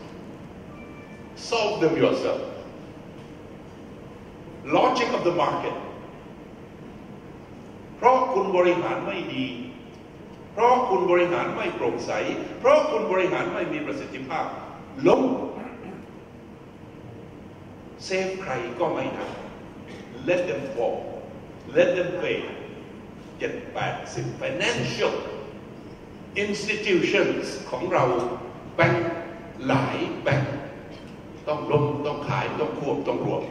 [1.49, 2.41] solve them yourself
[4.77, 5.75] logic of the market
[7.97, 9.45] เพราะคุณบริหารไม่ดี
[10.53, 12.11] เพราะคุณบริหารไม่โปร่งใส
[12.59, 14.45] เพราะคุณบริหารไม่มีประสิทธิภาพ
[15.07, 15.23] ล้ม
[18.05, 19.27] เซฟใครก็ไม่ได้
[20.27, 20.97] let them fall
[21.75, 22.45] let them fail
[23.37, 25.13] เจ็ดแปดสิบ financial
[26.43, 28.03] institutions ของเรา
[28.75, 29.05] แบงค์
[29.67, 30.53] หลายแบงค์
[31.47, 33.43] ต้องล้มต้องขายต้องควบต้องรวม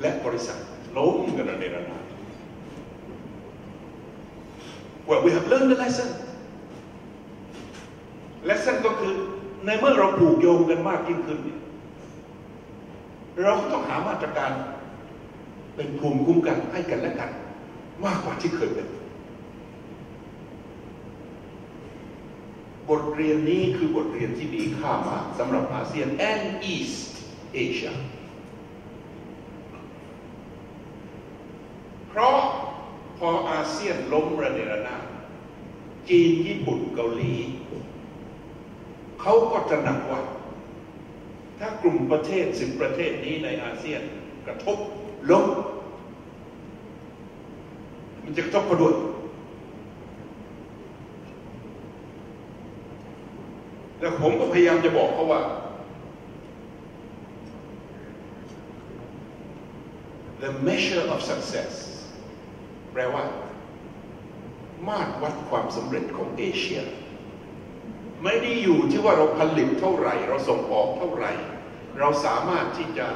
[0.00, 0.58] และบริษัท
[0.96, 2.04] ล้มกันในระนาด
[5.08, 6.08] Well we have learned the lesson
[8.48, 9.14] lesson ก็คือ
[9.64, 11.38] ในเมื่อเราผูกโยงกันมากยิ่งขึ้น
[13.42, 14.52] เราต้องหามาตรการ
[15.76, 17.30] เป็นภูมิคุ้มกันให้กันและกัน
[18.04, 18.86] มากกว่าที่เคยเป็น
[22.88, 27.12] บทเรียนนี้คือบทเรียนที่มีค่ามากสำหรับอาเซียน and East
[27.64, 27.92] Asia
[32.08, 32.36] เพราะ
[33.18, 35.02] พออาเซียนล้มระเนระนาด
[36.08, 37.32] จีนญี่ปุ่นเกาหลี
[39.20, 40.20] เขาก็ตระหนักว่า
[41.58, 44.02] ถ้ากลุ่มประเทศสิบประเทศนี้ในอาเซียน
[44.46, 44.78] กระทบ
[45.30, 45.46] ล้ม
[48.24, 48.94] มันจะกระทบกระด้วย
[54.00, 55.42] แล้วผมก็พยายามจะบอกเขาว่า
[60.42, 61.72] the measure of success
[62.92, 63.24] แปลว่า
[64.88, 66.80] มาตรวัดความสำเร็จของเอเชีย
[68.24, 71.32] ไม่ได้อยู่ที่ว่าเราผลิตเท่าไหร่ เราส่งออกเท่าไหร่
[71.98, 73.08] เราสามารถที่จะ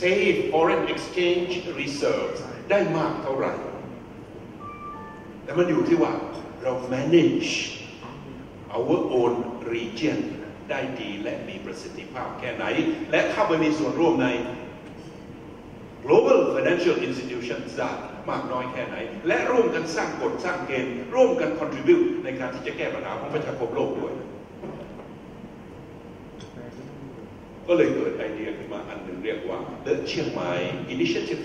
[0.00, 3.52] save foreign exchange reserves ได้มากเท่าไหร่
[5.44, 6.12] แต่มันอยู่ที่ว่า
[6.62, 7.50] เรา manage
[8.76, 9.34] our own
[9.74, 10.18] region
[10.70, 12.64] ได้ดีและมีประสิทธิภาพแค่ไหน
[13.10, 14.28] และเข้าไปมีส่วนร่วมใน
[16.04, 17.92] global financial institutions ได้
[18.30, 24.14] มากน้อยแค่ไหน และร่วมกันสร้างกฎสร้างเกณฑ์ร่วมกัน contribut ในการที่จะแก้ปัญหาของประชาคมโลกด้วย
[27.66, 30.50] ก็เลยเกิดไอเดียขึ้นมาอันหนึ่งเรียกว่า The เชียงใหม่
[30.94, 31.44] Initiative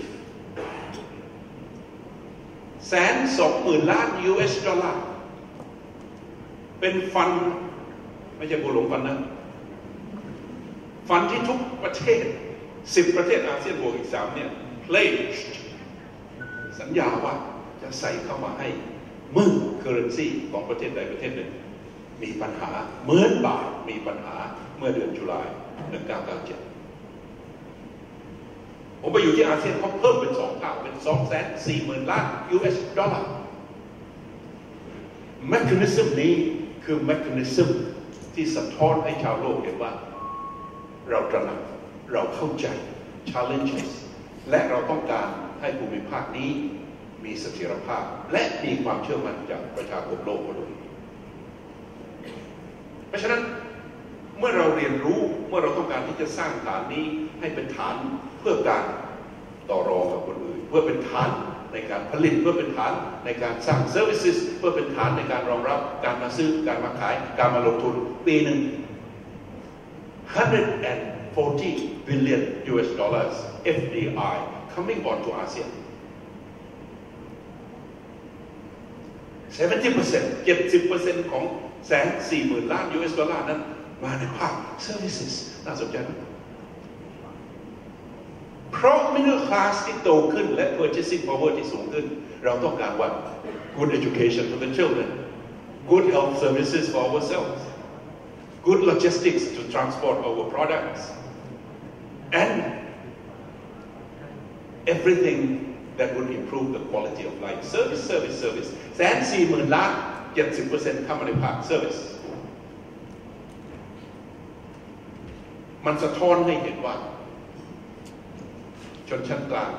[2.88, 5.04] แสนสองหมื่นล้าน US ดอลลาร์
[6.80, 7.30] เป็นฟัน
[8.36, 9.18] ไม่ใช่บุหลงฟันนะ
[11.08, 12.24] ฟันที่ทุกประเทศ
[12.94, 14.50] สิบประเทศอาเซียนบวกอีกสามเนี่ย
[14.86, 15.59] pledged
[16.80, 17.34] สัญญาว่า
[17.82, 18.68] จะใส่เข้ามาให้
[19.32, 19.50] เมื่อ
[19.82, 21.50] currency ของประเทศใดประเทศหนึ่ง
[22.22, 22.70] มีปัญหา
[23.04, 24.36] เหมือนบาทมีปัญหา
[24.78, 25.50] เมื่อเดือนตุลา1997
[29.00, 32.24] ผมไปอยู่ที่อาเซียนเขาเพิ่มเป็นสองเท่าเป็นสองแสนสี่หมื่นล้าน
[32.56, 33.28] US ดอลลาร์
[35.48, 36.34] แมคานิซึมนี้
[36.84, 37.70] คือแมคานิซึม
[38.34, 39.92] ที่สะท้อนให้ชาวโลกเห็นว่า
[41.10, 41.60] เราตระหนัก
[42.12, 42.66] เราเข้าใจ
[43.30, 43.90] challenges
[44.50, 45.28] และเราต้องการ
[45.60, 46.50] ให้ภูมิภาคนี้
[47.24, 50.70] มีเสถียรภาพ และมีความเชื่อมั่นจากประชาคมโลกด้วย
[53.08, 53.42] เพราะฉะนั้น
[54.38, 57.04] เมื่อเราเรียนรู้เมื่อเราต้องการที่จะสร้างฐานนี้
[57.40, 57.94] ให้เป็นฐาน
[58.40, 58.84] เพื่อการ
[59.70, 61.30] ต่อรองกับคนอื่น เพื่อเป็นฐาน
[61.72, 62.92] ในการผลิตเพื่อเป็นฐาน
[63.24, 67.94] ในการสร้าง services เพื่อเป็นฐานในการรองรับการมาซื้อการมาขาย การมาลงทุน
[68.26, 68.58] ปีหนึ่ง
[71.34, 74.36] 40 billion US dollars FDI
[74.74, 75.70] coming onto ASEAN
[79.50, 81.44] 70% 70%ของ
[81.86, 83.60] แสนสี่หมื่นล้าน US ดอลลาร์นั้น
[84.04, 84.54] มาในภาค
[84.86, 85.34] services
[85.66, 86.10] น่าสนใจไหม
[88.72, 92.06] เพราะ middle class ที่โตขึ้นและ purchasing power ที่สูงขึ้น
[92.44, 93.08] เราต้องการว่า
[93.76, 95.08] good education for the children
[95.92, 97.60] good health services for ourselves
[98.66, 101.02] good logistics to transport our products
[102.32, 102.52] and
[104.86, 105.40] everything
[105.96, 109.92] that would improve the quality of life service service service แสนสี่หมื่นล้าน
[110.34, 112.00] เจ็ดสิบเปอร์เซ็นต์เข้ามาในภาค service
[115.86, 116.96] มันสะท้อนให้เห็นว่า
[119.08, 119.72] ชนชั้นกลาง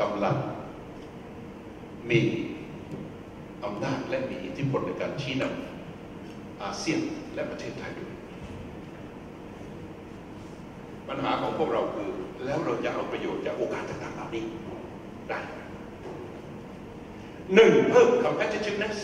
[0.00, 0.36] กำลัง
[2.10, 2.20] มี
[3.64, 7.00] อำนาจและมีอิทธิพลในการชี้นำอาเซียน
[7.34, 8.05] และประเทศไทยด้วย
[11.08, 12.10] ปัญหาของพวกเราคือ
[12.44, 14.44] แล้วเราจะเอาประโยชน์จากโอกาสต่างๆเหล่านี้
[15.30, 15.40] ได้
[17.54, 18.98] หนึ่งเพิ่ม competitiveness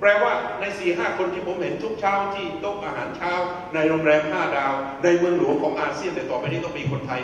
[0.00, 3.32] แปลว่าในสี่ห้าคนที่ผมเห็นทุกเช้าที่โต๊ะอาหารเช้า
[3.74, 4.72] ในโรงแรมห้าดาว
[5.04, 7.20] ในเมืองหลวงของอาเซียนแต่ต่อไปนี้ต้องมีคนไทย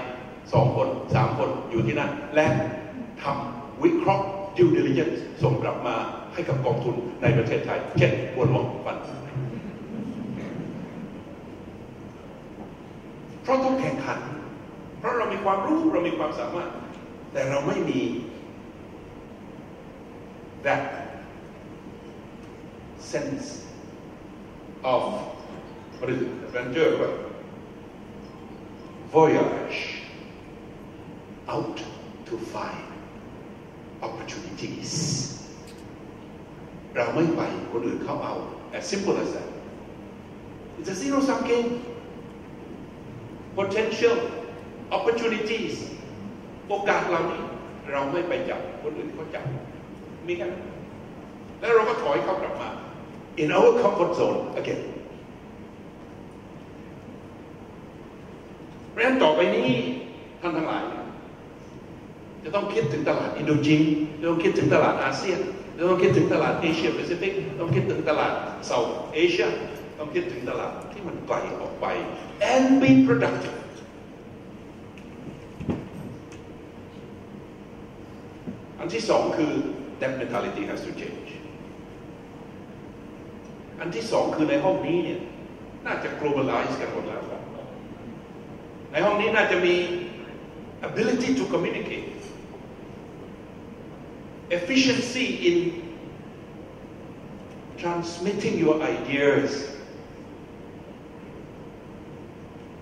[0.52, 2.46] สองคนสามคนอยู่ที่นั่น และ
[3.22, 4.24] ทำวิเคราะห์
[4.56, 5.96] due diligence ส่งกลับมา
[6.34, 8.96] ให้กับกองทุนในประเทศไทย เช่นบัวหลวงฟัน
[13.46, 14.20] เพราะต้องแข่งขัน
[14.98, 16.70] เพราะเรามีความรู้เรามีความสามารถ
[17.32, 18.00] แต่เราไม่มี
[20.66, 20.82] that
[23.12, 23.46] sense
[24.92, 25.02] of
[25.98, 26.92] what is it adventure
[29.16, 29.78] voyage
[31.54, 31.76] out
[32.28, 32.86] to find
[34.06, 34.92] opportunities
[36.96, 37.40] เราไม่ไป
[37.72, 38.34] คนอื่นเขาเอา
[38.78, 39.48] as simple as that
[40.78, 41.70] it's a zero sum game
[43.58, 44.16] potential
[44.96, 45.74] opportunities
[46.68, 47.42] โอกาสเหล่านี้
[47.92, 49.44] เราไม่ไปจับคนอื่นเขาจับ
[50.26, 50.62] มีแค่นั้น
[51.60, 52.70] แล้วเราก็ถอยเข้ากลับมา
[53.42, 54.82] in our comfort zone again
[58.90, 59.68] เพราะฉะนั้นต่อไปนี้
[60.40, 60.84] ท่านทั้งหลาย
[62.44, 63.82] จะต้องคิดถึงตลาดอินโดจีน
[64.18, 65.40] จะต้องคิดถึงตลาดอาเซียน
[65.76, 68.32] จะต้องคิดถึงตลาด Asia Pacific ต้องคิดถึงตลาด
[68.66, 69.46] South Asia
[69.97, 71.85] ต้องคิดถึงตลาดที่มันไกลออกไป
[72.53, 73.59] and be productive
[78.79, 79.51] อันที่สองคือ
[79.99, 81.29] that mentality has to change
[83.79, 85.19] อันที่สองคือในห้องนี้เนี่ย
[85.85, 87.41] น่าจะ globalize กันหมดแล้วครับ
[88.91, 89.75] ในห้องนี้น่าจะมี
[90.89, 92.09] ability to communicate
[94.57, 95.57] efficiency in
[97.81, 99.49] transmitting your ideas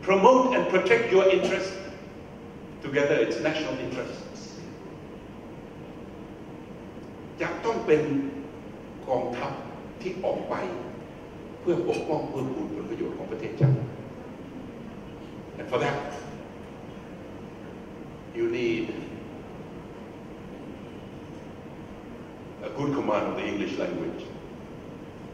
[0.08, 1.74] promote and protect your interest
[2.86, 4.20] together it's national interests
[7.42, 8.02] จะต้องเป็น
[9.08, 9.52] กองทัพ
[10.02, 10.56] ที่ออกไป
[11.62, 13.78] เพื่อปกป้องเพื่อปูนผลประโยชน์ของประเทศชาติ
[15.60, 16.00] and for that
[18.38, 18.86] you need
[22.68, 24.22] a good command of the English language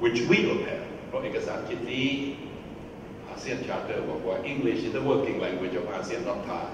[0.04, 2.10] which we don't have เพราะเอกสารชิ้นนี้
[2.49, 2.49] อา
[3.41, 6.65] เซียนชาร์เตอร์บอกว่า English is the working language of ASEAN not Thai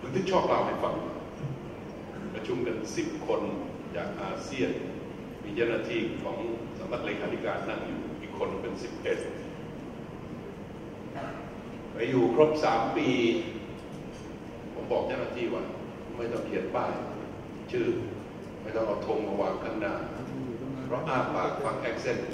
[0.00, 0.94] ผมถึงชอบเล่าให้ฟัง
[2.34, 3.40] ประชุมกันสิบคน
[3.96, 4.70] จากอาเซียน
[5.42, 6.36] มีเจ้าหน้าที่ของ
[6.78, 9.18] สำนักเลขาธิการนั่งอยู่ อีกคนเป็นสิบเอ็ด
[11.92, 13.08] ไปอยู่ครบสามปี
[14.74, 15.62] ผมบอกเจ้าหน้าที่ว่า
[16.16, 16.92] ไม่ต้องเขียนป้าย
[17.72, 17.86] ชื่อ
[18.62, 19.94] ไม่ต้องเอาธงมาวางข้างหน้า
[20.92, 22.26] ราะอ้าปากฟังแอคเซนต์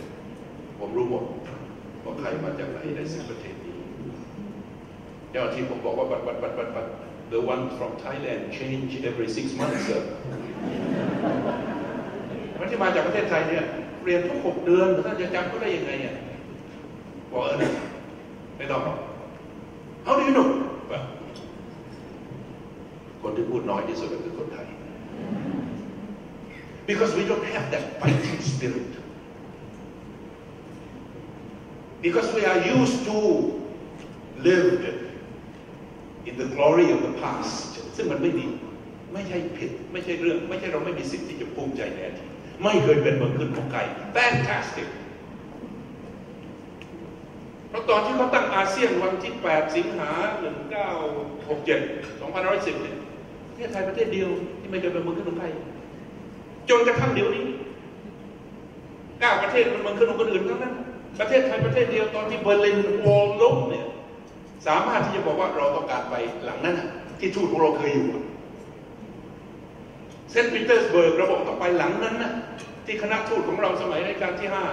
[0.78, 1.24] ผมรู้หมด
[2.04, 3.76] ว่าใครมาจากไหนในสิบประเทศนี้
[5.30, 6.86] เจ้าหน้าที่ผมบอกว่าบัดบัดบัดบัดบัด
[7.32, 9.86] the one from Thailand change every six months
[12.58, 13.64] มันที่มาจากประเทศไทยเนี่ย
[14.04, 16.14] เรียนทุกหกเดือนท่านจะจำก็ได้ยังไงอะ
[17.30, 17.70] บอกเออนะ
[18.56, 18.82] ไม่ต้อง
[20.06, 20.48] How do you know
[20.90, 21.00] ว่า
[23.22, 24.66] คนที่พูดน้อยที่สุดก็คือคนไทย
[26.88, 28.90] because we don't have that fighting spirit
[32.00, 33.18] because we are used to
[34.38, 34.68] live
[36.28, 37.54] in the glory of the past
[37.96, 38.46] ซึ่งมันไม่ดี
[39.12, 42.28] ไม่ใช่ผิด ไม่ใช่เรื่อง ไม่ใช่เราไม่มีสิทธิ์ที่จะภูมิใจในอดีต
[42.62, 43.80] ไม่เคยเป็นเมืองขึ้นของใคร
[44.16, 44.88] fantastic
[47.68, 50.10] เพราะตอนที่เขาตั้งอาเซียนวันที่ 8 สิงหา
[51.28, 52.96] 1967 2510เนี่ย
[53.48, 55.46] ประเทศไทยประเทศเดียวที่ไม่เคยเป็นเมืองขึ้นของใคร
[56.70, 57.44] จนกระทั่งเดี๋ยวนี้
[59.20, 60.74] เก้าประเทศมันเมืองขึ้นของคนอื่นทั้งนั้น
[61.20, 63.86] ประเทศไทยประเทศเดียวตอนที่เบอร์ลินวอลล้มเนี่ย
[64.66, 66.76] สามารถที่จะบอกว่าเราต้องการไปหลังนั้น
[67.18, 68.06] ที่ทูตของเราเคยอยู่
[70.30, 72.32] เซนต์ปีเตอร์สเบิร์กเราบอกต้องไปหลังนั้นนะ
[72.86, 74.64] ที่คณะทูตของเราสมัยในการที่ห้า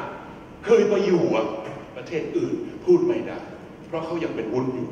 [0.65, 1.45] เคยไปอยู่อะ
[1.97, 2.53] ประเทศอื่น
[2.85, 3.37] พูดไม่ได้
[3.87, 4.87] เพราะเขายังเป็นวุ้นอยู่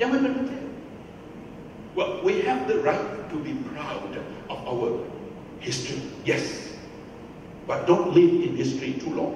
[0.00, 0.64] ยังไม่เป็นประเทศ
[1.96, 4.12] Well we have the right to be proud
[4.52, 4.88] of our
[5.66, 6.00] history
[6.30, 6.44] yes
[7.68, 9.34] but don't live in history too long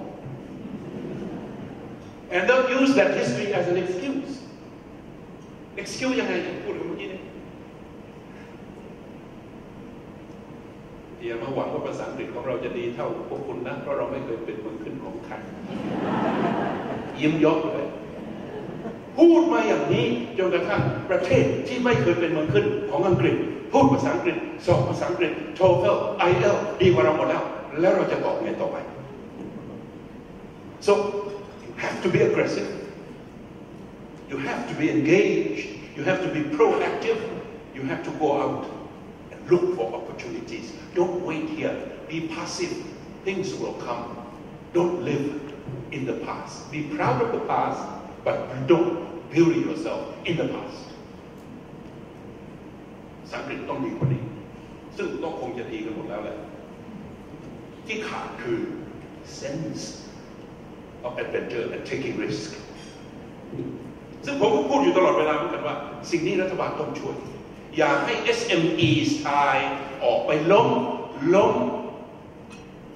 [2.35, 4.33] and don't use that history as an excuse
[5.83, 7.23] excuse ยังไงพูดกับเมื่อกี้เนี่ย
[11.25, 15.35] อย่ามาหวังว่าภาษาอังกฤษของเราจะดีเท่าพวกคุณนะ เพราะเราไม่เคยเป็นเมืองขึ้นของใคร
[17.21, 17.87] ยิ้มยกเลย
[19.17, 20.07] พูดมาอย่างนี้
[20.39, 23.37] จนกระทั่งประเทศที่ไม่เคยเป็นเมืองขึ้นของอังกฤษ
[23.72, 27.44] พูดภาษาอังกฤษสอบภาษาอังกฤษโทเฟลไอเอลดีกว่าเราหมดแล้ว
[27.82, 28.78] แล้วเราจะตอบไงต่อไป
[30.86, 30.94] so
[31.64, 32.70] you have to be aggressive
[34.32, 37.42] you have to be engaged You have to be proactive.
[37.74, 38.70] You have to go out
[39.32, 40.74] and look for opportunities.
[40.94, 41.92] Don't wait here.
[42.10, 42.86] Be passive.
[43.24, 44.18] Things will come.
[44.74, 45.54] Don't live
[45.92, 46.70] in the past.
[46.72, 47.82] Be proud of the past,
[48.26, 50.89] but don't bury yourself in the past.
[53.33, 54.23] สังกฤษต้องดีกว่านี้
[54.97, 56.39] ซึ่งต้องคงจะดีกันหมดแล้วแหละ
[57.87, 58.59] ที่ขาดคือ
[59.41, 59.83] sense
[61.07, 62.51] of adventure and taking risk
[64.25, 65.77] ซึ่งผมก็พูดอยู่ตลอดเวลาเหมือนกันว่า
[66.11, 67.15] สิ่งนี้รัฐบาลต้องช่วย
[67.77, 68.91] อย่าให้ SME
[69.23, 69.57] ชาย
[70.05, 70.69] ออกไปล้ม
[71.35, 71.55] ล้ม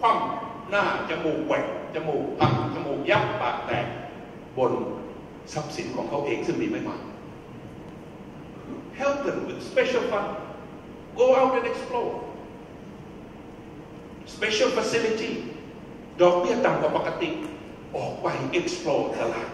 [0.00, 1.64] คว่ำหน้า จมูกแหว่ง
[1.94, 3.86] จมูกพังจมูกยับปากแตก
[4.58, 4.72] บน
[5.52, 7.00] ทรัพย์สินของเขาเองซึ่งมีไม่มาก
[9.00, 10.30] help them with special fund
[11.20, 12.12] go out and explore
[14.36, 15.32] special facility
[16.22, 17.30] ดอกเบี้ยต่ำกว่าปกติ
[17.96, 18.26] ออกไป
[18.58, 19.50] explore ตลาด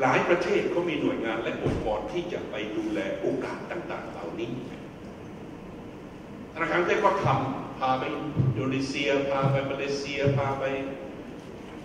[0.00, 4.50] หลายประเทศเขามีหน่วยงานและองค์กรที่จะไปดูแลโอกาสต่าง ๆ เหล่านี้
[6.54, 8.04] ธนาคารประเทศก็ทำพาไป
[8.48, 10.64] อินโดนีเซีย พาไปมาเลเซีย พาไป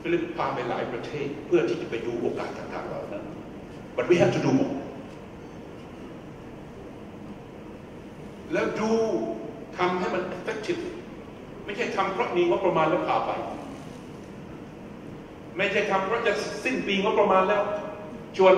[0.02, 3.24] ฟิลิปปินส์พาไปหลายประเทศ เพื่อที่จะไปดูโอกาสต่าง ๆ เหล่านั้น
[3.96, 4.74] but we have to do more
[8.54, 8.92] แล้วดู
[9.78, 10.82] ทำให้มัน effective
[11.66, 13.32] ไม่ใช่ทำเพราะมีงบประมาณแล้วพาไป
[15.58, 16.34] ไม่ใช่ทำเพราะจะ
[16.64, 17.64] สิ้นปีงบประมาณแล้ว
[18.38, 18.56] ชวน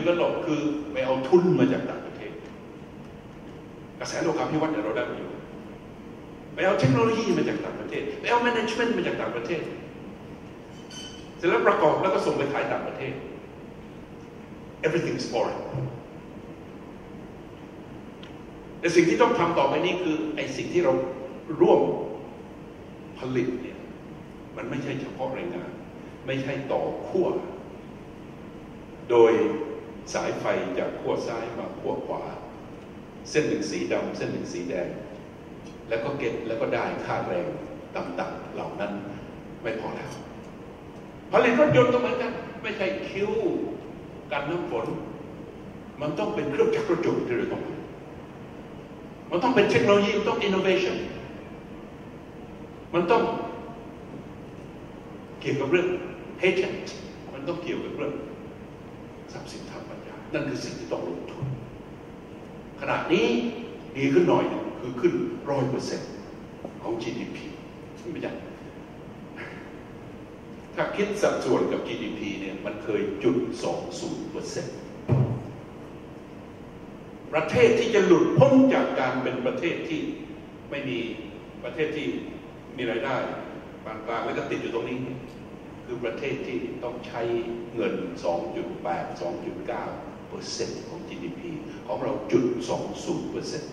[0.01, 0.61] economy develop คือ
[0.93, 2.33] ไปเอาทุนมาจากต่างประเทศ
[4.01, 5.39] กระแสโลกาภิวัตน์เนี่ยเราได้ประโยชน์
[6.55, 9.61] ไปเอาเทคโนโลยีมาจากต่างประเทศไปเอา management มาจากต่างประเทศ
[11.37, 13.13] เสร็จแล้วประกอบแล้วก็ส่งไปขายต่างประเทศ
[14.87, 15.61] everything is foreign
[18.81, 20.93] แต่สิ่งที่ต้องทำต่อไปนี้คือไอ้สิ่งที่เรา
[21.61, 21.81] ร่วม
[23.19, 23.79] ผลิตเนี่ย
[24.57, 25.71] มันไม่ใช่เฉพาะแรงงาน
[26.27, 27.27] ไม่ใช่ต่อขั้ว
[29.11, 29.33] โดย
[30.15, 30.45] สายไฟ
[30.79, 32.23] จากขั้วซ้ายมาขั้วขวา
[33.31, 34.89] เส้นหนึ่งสีดำเส้นหนึ่งสีแดง
[35.89, 37.47] แล้วก็เก็บแล้วก็ได้ค่าแรง
[37.95, 38.93] ต่ำๆเหล่านั้น
[39.63, 40.11] ไม่พอแล้ว
[41.33, 42.33] ผลิตรถยนต์ก็เหมือนกัน
[42.63, 43.33] ไม่ใช่คิ้ว
[44.33, 44.87] กันน้ำฝน
[46.01, 47.63] มันต้องเป็นเครื่องจักรรถยนต์ที่เราต้อง
[49.31, 50.97] มันต้องเป็นเทคโนโลยีต้องอินโนเวชัน
[52.95, 53.23] มันต้อง
[55.41, 55.89] เกี่ยวกับเรื่อง
[56.41, 56.87] patent
[57.33, 58.15] มันต้องเกี่ยวกับเรื่อง
[59.33, 60.00] ทรัพย์สินทางปัญ
[60.33, 61.47] นั่นคือสิ่งที่ต้องลงทุน
[62.81, 63.27] ขณะนี้
[63.97, 65.15] ดีขึ้นหน่อยนึงคือขึ้น
[65.51, 66.11] ร้อยเปอร์เซ็นต์
[66.83, 67.39] ของ GDP
[68.13, 68.33] ไม่ใช่
[70.75, 74.77] ถ้าคิดสัดส่วนกับ GDP เนี่ยมันเคยจุดสองศูนย์เปอร์เซ็นต์
[77.33, 80.01] ประเทศที่จะหลุดพ้นจากการเป็นประเทศที่
[80.71, 80.99] ไม่มี
[81.65, 82.07] ประเทศที่
[82.77, 83.17] มีรายได้
[83.85, 84.99] ปานกลางแล้วก็ติดอยู่ตรงนี้
[85.87, 87.23] คือประเทศที่ต้องใช้
[87.75, 87.95] เงิน
[88.55, 91.41] 2.8 2.9 เปอร์เซ็นต์ของ GDP
[91.87, 92.45] ของเราจุด
[92.87, 93.73] 20เปอร์เซ็นต์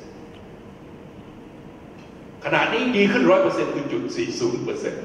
[2.45, 4.03] ขณะนี้ดีขึ้นร้อยเปอร์เซ็นต์คือจุด
[4.35, 5.03] 40เปอร์เซ็นต์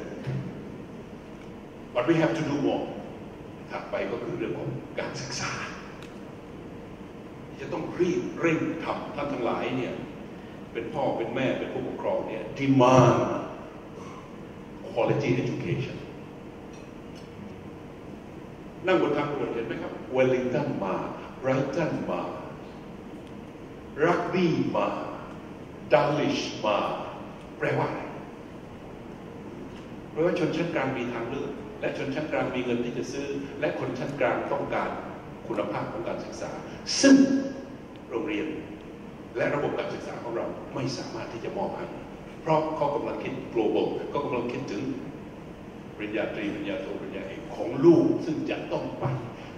[1.95, 2.85] but we have to do more
[3.71, 5.53] ถัดไปก็คือเรื่องของการศึกษา
[7.61, 9.95] จะต้องรีบเร่งทำท่านทั้งหลายเนี่ย
[10.73, 13.19] เป็นพ่อเป็นแม่เป็นผู้ปกครองเนี่ย demand
[14.89, 15.97] quality education
[18.87, 20.95] นั่งบนทางด่วนเห็นไหมครับเวลลิงตันมา
[21.43, 22.21] ไรตันมา
[24.05, 24.89] รักบี้มา
[25.93, 26.79] ดัลลิชมา
[27.59, 28.01] แปลว่าอะไร
[30.11, 33.29] เพราะว่าชนชั้นกลางมีทางเลือก และชนชั้นกลางมีเงินที่จะซื้อ
[33.61, 34.91] และคนชั้นกลางต้องการ
[35.49, 36.51] คุณภาพของการศึกษา
[37.03, 37.17] ซึ่ง
[38.11, 38.47] โรงเรียน
[39.37, 41.87] และระบบการศึกษาของเราไม่สามารถที่จะมอบให้
[42.43, 44.83] เพราะเขากำลังคิด global เขากำลังคิดถึง
[45.97, 49.05] ปริญญาตรีปริญญาโทปริญญาเอกของลูกซึ่งจะต้องไป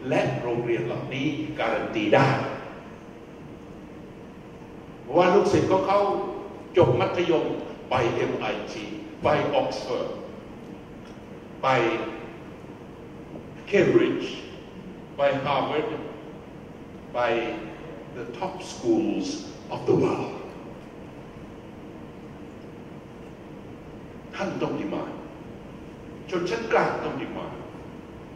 [0.08, 1.26] และโรงเรียนเหล่านี้
[1.58, 2.28] การันตีได้
[5.16, 6.00] ว่าลูกศิษย์ของเขา
[6.76, 7.44] จบมัธยม
[7.90, 7.94] ไป
[8.30, 8.74] MIT
[9.22, 9.28] ไป
[9.60, 10.08] Oxford
[11.62, 11.66] ไป
[13.70, 14.28] Cambridge
[15.16, 15.88] ไป Harvard
[17.14, 17.18] ไป
[18.16, 19.28] the top schools
[19.74, 20.32] of the world
[24.34, 25.04] ท่านต้องดีมา
[26.30, 27.46] ชนชั้นกลางต้องดีมา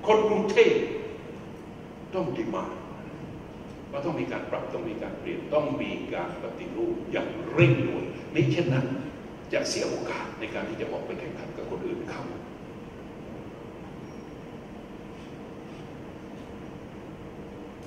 [0.06, 0.74] คนกรุงเทพ
[2.14, 2.64] ต้องดีมา
[3.90, 8.86] ว่าต้องมีการปรับต้องมีการเปลี่ยนต้องมีการปฏิรูปอย่างเร่งด่วนไม่เช่นนั้น
[9.52, 12.22] จะเสียโอกาสในการที่จะออกไปแข่งขันกับคนอื่นเขา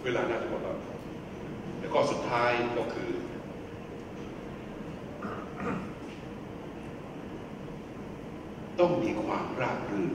[0.03, 0.77] เวลาน่าจะหมดแล้ว
[1.79, 3.11] แล้วก็สุดท้ายก็คือ
[8.79, 10.11] ต้องมีความราบรื่น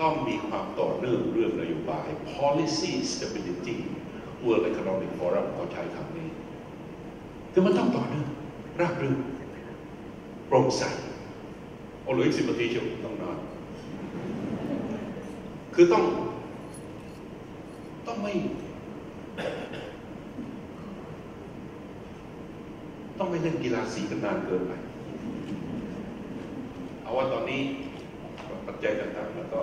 [0.00, 3.76] ต้องมีความต่อเนื่องเรื่องนโยบาย policy stability
[4.44, 6.28] World Economic Forum เขาใช้คำนี้
[7.52, 8.26] คือมันต้องต่อเนื่อง
[8.80, 9.18] ราบรื่น
[10.46, 10.82] โปร่งใส
[12.02, 13.38] โอ้เหลืออีกสิบนาทีเชียวต้องนาน
[15.74, 16.04] คือต้อง
[18.06, 18.32] ต้องไม่
[23.18, 24.72] ต้องไม่เล่นกีฬาสีกันนานเกินไป
[27.02, 27.62] เอาว่าตอนนี้
[28.66, 29.60] ปัจจัยต่างๆแล้วก็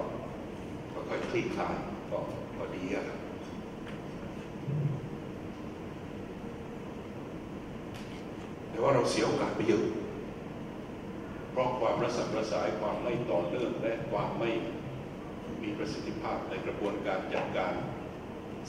[1.13, 1.75] ค่อยคลี่คลาย
[2.11, 2.19] ก็
[2.57, 3.19] พอดีอะครับ
[8.69, 9.83] แต่ว่าเราเสียโอกาสไปเยอะ
[11.51, 14.49] เพราะความระสับระสายความไม่ต่อเนื่องและความไม่
[15.61, 17.73] มีประสิทธิภาพในกระบวนการจัดการ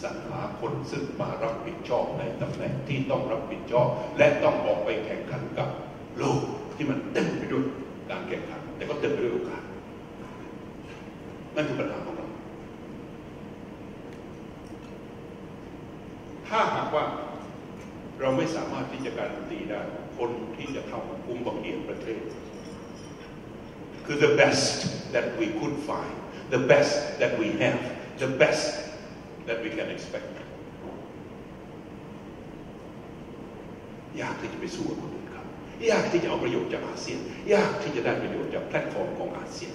[0.03, 3.89] สรรหาคนซึ่งมารับผิดชอบในตำแหน่งที่ต้องรับผิดชอบ
[4.19, 5.69] และต้องออกไปแข่งขันกับ
[6.19, 6.41] โลก
[6.77, 7.65] ที่มันเต็มไปด้วย
[8.11, 9.63] การแข่งขัน แต่ก็เต็มไปด้วยโอกาส
[11.57, 12.29] นั่นคือปัญหาของเรา
[16.49, 17.05] ถ้าหาก ว่า
[18.21, 19.81] เราไม่สามารถที่จะการันตีได้
[20.19, 22.21] คนที่จะเข้ามากุมบังเหียนประเทศ
[24.07, 24.65] คือ the best
[25.15, 26.17] that we could find
[26.55, 27.81] the best that we have
[28.23, 28.65] the best
[29.47, 30.29] that we can expect
[34.23, 35.47] ยากที่จะไปสู้กับคนอื่นครับ
[35.91, 37.19] ยากที่จะเอาประโยชน์จากอาเซียน
[37.53, 39.75] ยากที่จะได้ประโยชน์จากแพลตฟอร์มของอาเซียน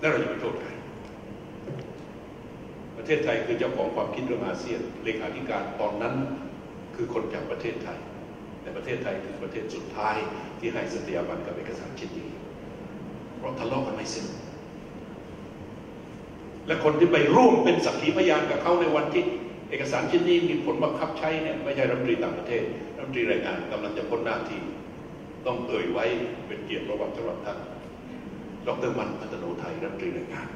[0.00, 0.69] แล้วเราจะไปโทษใคร
[3.10, 6.14] ทศไทยคือเจ้าของความคิดเรื่องอาเซียนเลขาธิการตอนนั้น
[6.94, 7.98] คือคนจากประเทศไทย
[8.62, 10.16] แต่ประเทศไทยคือประเทศสุดท้าย
[10.58, 12.30] ที่ให้สัตยาบันกับเอกสารชิ้นนี้
[13.38, 14.26] เพราะทะเลาะกันไม่สิ้น
[16.66, 19.24] และคนที่ไปร่วมเป็นสักขีพยานกับเขาในวันที่
[19.70, 22.62] เอกสารชิ้นนี้มีผลบังคับใช้เนี่ยไม่ใช่รัฐมนตรีต่างประเทศ
[22.96, 24.60] รัฐมนตรีแรงงานกำลังจะพ้นหน้าที่
[25.46, 26.04] ต้องเอ่ยไว้
[26.46, 27.58] เป็นเกียรติประวัติสำหรับท่าน
[28.66, 30.48] ดรมันพัฒโนไทยรัฐมนตรีแรงงาน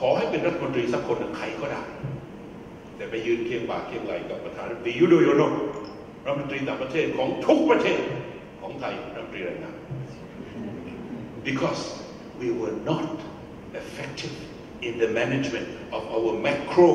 [0.00, 1.82] ขอให้เป็นรัฐมนตรีสักคนหนึ่งใครก็ได้
[2.96, 5.42] แต่ไปยืนเคียงบ่าเคียงไหลกับประธานาธิบดียูโดโยโน
[6.24, 8.00] รัฐมนตรีต่างประเทศของทุกประเทศ
[8.60, 9.76] ของไทยรัฐมนตรีแรงงาน
[11.48, 11.82] because
[12.40, 13.10] we were not
[13.80, 14.34] effective
[14.86, 16.90] in the management of our macro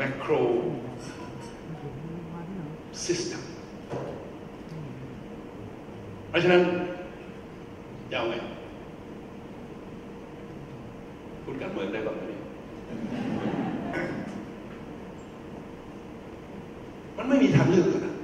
[0.00, 0.40] macro
[3.06, 3.40] system
[6.28, 6.62] เพราะฉะนั้น
[8.12, 8.36] จะเอาไง
[11.44, 12.22] พูดการเมืองได้บ้างไหม
[17.16, 18.14] มันไม่มีทางเลือกนะ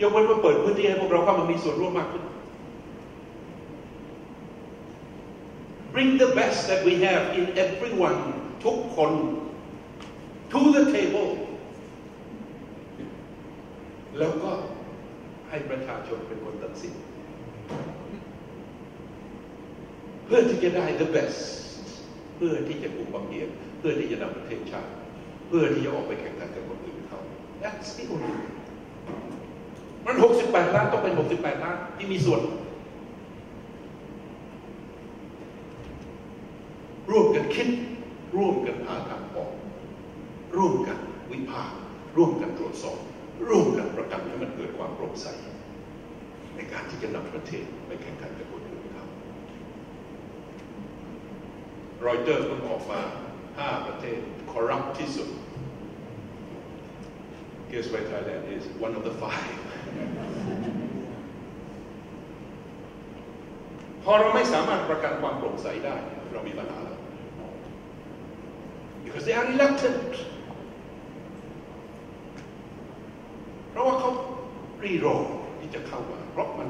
[0.00, 2.24] ยกเว้นว่าเปิดพื้นที่ให้พวกเราเข้ามามีส่วนร่วมมากขึ้น
[5.94, 8.20] Bring the best that we have in everyone
[8.64, 9.12] ทุกคน
[10.52, 11.30] to the table
[14.18, 14.50] แล้วก็
[15.48, 16.94] ให้ประชาชนเป็นคนตัดสิน
[20.32, 21.40] พื่อที่จะได้ the best
[22.36, 23.44] เพื่อที่จะกุมบังเหีย
[23.78, 24.90] เพื่อที่จะนำประเทศชาติ
[25.48, 27.20] เพื่อที่จะออกไปแข่งขันกับคนอื่นเขา
[27.62, 28.32] That's the only
[30.06, 30.16] มัน
[30.46, 32.40] 68 ล้านต้องเป็น 68 ล้านที่มีส่วน
[37.10, 37.68] ร่วมกันคิด
[38.36, 39.52] ร่วมกันหาทางออก
[40.56, 40.98] ร่วมกัน
[41.30, 41.76] วิพากษ์
[42.16, 42.98] ร่วมกันตรวจสอบ
[43.48, 45.26] ร่วมกันประกันให้มันเกิดความโปร่งใส
[46.56, 49.06] ในการที่จะนำประเทศไปแข่งขันกับคนอื่นเขา
[52.10, 53.00] รอยเตอร์เพิ่งออกมา
[53.44, 54.18] 5ประเทศ
[54.50, 55.28] คอรัปที่สุด
[57.70, 59.56] guess why Thailand is one of the five
[64.04, 65.96] พอเราไม่สามารถประกันความโปร่งใสได้
[66.32, 66.98] เรามีปัญหาแล้ว
[69.04, 70.12] because they are reluctant
[73.70, 74.10] เพราะว่าเขา
[74.84, 75.16] รีรอ
[75.60, 76.68] ที่จะเข้ามา เพราะมัน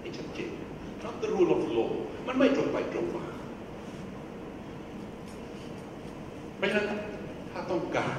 [0.00, 0.50] ไม่ชัดเจน
[1.04, 1.90] not the rule of law
[2.26, 3.26] มันไม่ตรงไปตรงมา
[6.56, 6.88] เพราะฉะนั้น
[7.52, 8.16] ถ้าต้องการ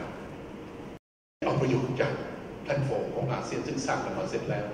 [1.46, 2.14] เอาประโยชน์จาก
[2.64, 4.66] แพลตฟอร์มของอาเซียนซึ่งสร้างกันมาเสร็จแล้ว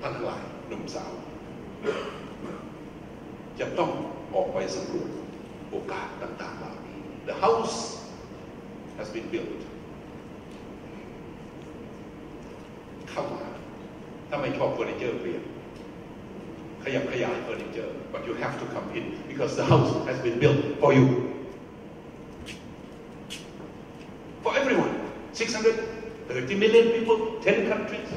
[0.00, 1.12] ท่านทั้งหลายหนุ่มสาว
[3.60, 3.90] จะต้อง
[4.34, 5.10] ออกไปสำรวจ
[5.70, 6.98] โอกาสต่างๆเหล่านี้
[7.28, 7.76] The house
[8.98, 9.60] has been built
[13.10, 13.44] เข้ามา
[14.28, 15.42] ถ้าไม่ชอบเฟอร์นิเจอร์เปลี่ยน
[16.88, 21.06] ขยับขยายเฟอร์นิเจอร์ but you have to come in because the house has been built for you
[24.42, 24.92] for everyone
[25.32, 28.10] 630 million people 10 countries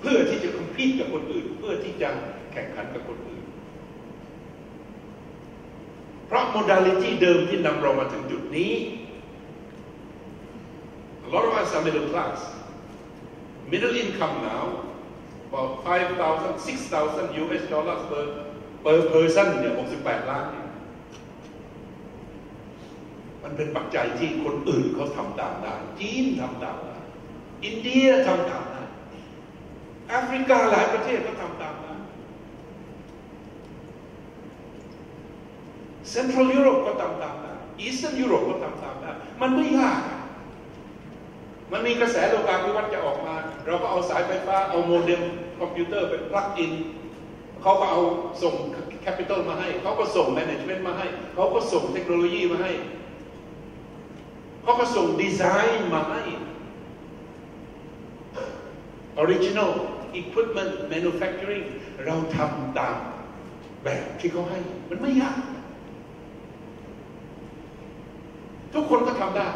[0.00, 2.10] เพื่อที่จะ compete กับคนอื่น เพื่อที่จะ
[2.52, 3.44] แข่งขันกับคนอื่น
[6.26, 8.72] เพราะ modality เดิมที่นำเรามาถึงจุดนี้
[11.26, 12.38] a lot of us are middle class
[13.70, 14.64] middle income now
[15.48, 18.24] about 5,000 6,000 US dollars per
[18.84, 20.66] per person เนี่ย68 ล้านเนี่ย
[23.42, 26.96] มันเป็นปัจจัยที่คนอื่นเขาทำตามได้ จีนทำตามได้
[27.64, 28.82] อินเดียทำตามได้
[30.08, 31.94] แอฟริกาหลายประเทศก็ทำตามได้
[36.10, 39.10] เซ็นทรัลยุโรปก็ทำตามได้ Eastern ยุโรปก็ทำตามได้
[39.40, 40.00] มันไม่ยาก
[41.74, 43.34] มันมีกระแสโลกาภิวัตน์จะออกมา
[43.66, 45.22] เราก็เอาสายไฟฟ้าเอาโมเด็ม
[45.58, 46.72] คอมพิวเตอร์เป็น plug in
[47.62, 48.00] เขาก็เอา
[48.42, 48.54] ส่ง
[49.02, 52.72] capital มาให้ เขาก็ส่ง management มาให้ เขาก็ส่งเทคโนโลยีมาให้
[54.62, 56.20] เขาก็ส่งดีไซน์มาให้
[59.22, 59.70] original
[60.20, 61.66] equipment manufacturing
[62.04, 62.96] เราทำตาม
[63.84, 64.58] แบบที่เขาให้
[64.90, 65.38] มันไม่ยาก
[68.74, 69.48] ทุกคนก็ทำได้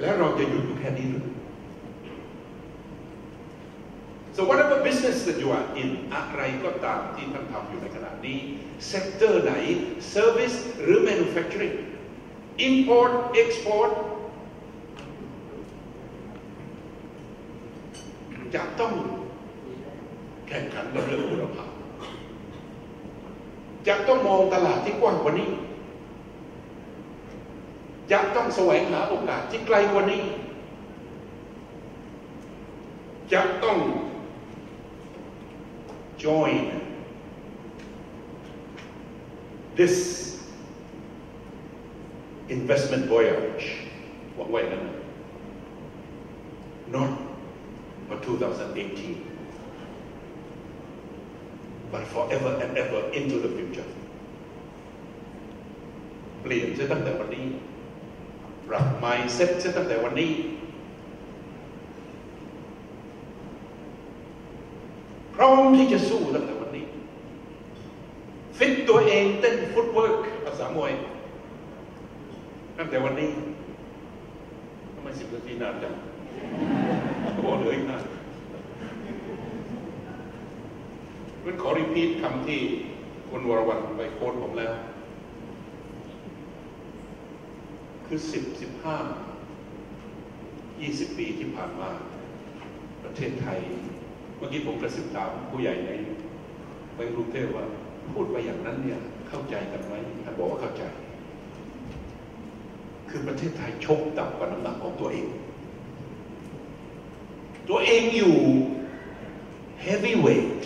[0.00, 1.26] แล้วเราจะหยุดอยู่แค่นี้หรือ
[4.36, 8.38] so whatever business that you are in อะไรก็ตามที่ท่านทำอยู่ในขณะนี้
[8.90, 9.52] sector ไหน
[10.14, 11.76] service หรือ manufacturing
[12.68, 13.90] import export
[18.54, 18.92] จะต้อง
[20.48, 21.70] แข่งขันกับเรื่องคุณภาพ
[23.88, 25.48] จะต้องมองตลาดที่กว้างกว่านี้
[28.11, 30.23] จะต้องแสวงหาโอกาสที่ไกลกว่านี้
[33.33, 33.77] จะต้อง
[36.25, 36.63] join
[39.79, 39.95] this
[42.55, 43.65] investment voyage
[44.35, 44.83] หวังไว้นั้น
[46.95, 47.11] not
[48.07, 49.35] for 2018
[51.91, 53.89] but forever and ever into the future
[56.41, 57.45] เปลี่ยนเสียตั้งแต่วันนี้
[58.70, 60.32] ปรับ mindset เสียตั้งแต่วันนี้
[65.34, 66.84] พร้อมที่จะสู้ตั้งแต่วันนี้
[68.58, 70.92] ฟิตตัวเองเต้น footworkภาษามวย
[72.78, 73.30] ตั้งแต่วันนี้
[74.94, 75.94] ทำไมสิบนาทีนานจัง
[77.36, 78.02] โอ้เลืออีกนาน
[81.44, 82.60] มันขอรีพีทคำที่
[83.30, 84.72] คุณวรวรรณไปโค้ดผมแล้ว
[88.12, 88.96] คือสิบสิบห้า
[90.80, 91.90] ยี่สิบปีที่ผ่านมา
[93.04, 93.58] ประเทศไทย
[94.36, 95.90] เมื่อกี้ผมกระสิบถามผู้ใหญ่ใน
[96.96, 97.66] ในกรุงเทพว่า
[98.12, 99.94] พูดไปอย่างนั้นเนี่ยเข้าใจกันไหม
[100.24, 100.82] ท่านบอกว่าเข้าใจ
[103.10, 105.26] คือประเทศไทยชกต่ำกว่าน้ำหนักของตัวเอง
[107.68, 108.36] ตัวเองอยู่
[109.84, 110.62] heavyweight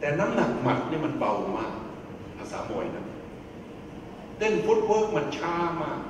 [0.00, 1.74] แต่น้ำหนักหมัดนี่มันเบามาก
[2.38, 3.04] ภาษามวยนะ
[4.44, 6.00] เต้น footwork มันช้ามาก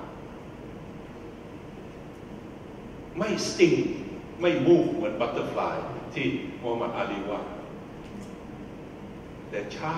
[3.18, 3.75] ไม่ sting
[4.41, 5.77] ไม่ move เหมือน butterfly
[6.14, 6.26] ที่
[6.61, 7.41] มูฮัมหมัดอาลีว่า
[9.49, 9.95] แต่ช้า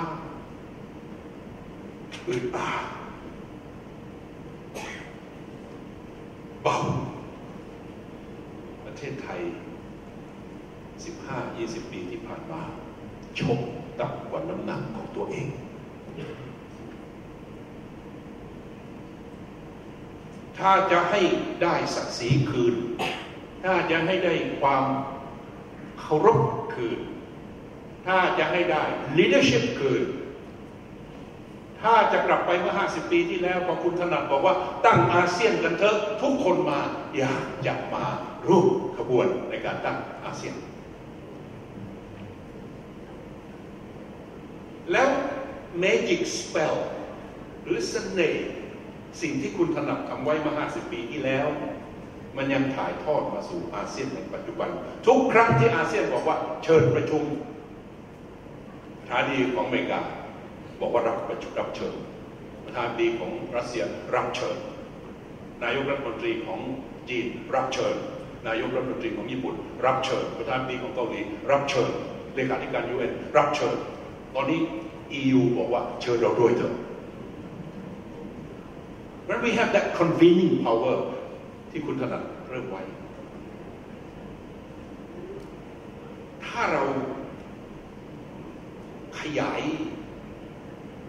[2.29, 2.85] อึดอัด
[6.63, 6.77] เบา
[8.85, 9.41] ประเทศไทย
[11.07, 12.63] 15-20 ปีที่ผ่านมา
[13.41, 13.61] ชก
[13.99, 15.49] ต่ำกว่าน้ำหนักของตัวเอง
[20.59, 21.21] ถ้าจะให้
[21.63, 22.75] ได้ศักดิ์ศรีคืน
[23.65, 24.85] ถ้าจะให้ได้ความ
[26.01, 26.41] เคารพ
[26.75, 27.01] คืน
[28.07, 28.83] ถ้าจะให้ได้
[29.19, 30.05] leadership คืน
[31.83, 34.55] ถ้าจะกลับไปเมื่อ 50 ปีที่แล้วพอคุณถนัดบอกว่า
[34.87, 36.81] ตั้งอาเซียนกันเถอะทุกคนมา
[37.17, 38.05] อยากจะมา
[38.49, 40.55] ร่วมขบวนในการตั้งอาเซียน
[44.93, 45.09] แล้ว
[45.83, 46.77] magic spell
[47.65, 48.49] หรือเสน่ห์
[49.23, 51.47] สิ่งที่คุณถนัดทำไว้มา 50 ปีที่แล้ว
[52.37, 54.69] มันยังถ่ายทอดมาสู่อาเซียนในปัจจุบัน
[55.07, 57.23] ทุกครั้งที่อาเซียนบอกว่าเชิญประชุม
[59.01, 60.01] ประธานดีของอเมริกา
[60.81, 61.95] บอกว่ารับประชุมรับเชิญ
[62.65, 64.57] ประธานดีของรัสเซียรับเชิญ
[65.65, 66.61] นายกรัฐมนตรีของ
[67.09, 67.95] จีนรับเชิญ
[68.49, 69.55] นายกรัฐมนตรีของญี่ปุ่น
[69.87, 71.91] รับเชิญ ประธานดีของเกาหลีรับเชิญ
[72.35, 73.77] เลขาธิการยูเอ็นรับเชิญ
[74.35, 74.61] ตอนนี้
[75.21, 76.75] EU บอกว่าเชิญเราด้วยเถอะ
[79.29, 80.97] When we have that convening power
[81.71, 82.83] ที่คุณถนัดเริ่มไว้
[86.47, 86.83] ถ้าเรา
[89.21, 89.61] ขยาย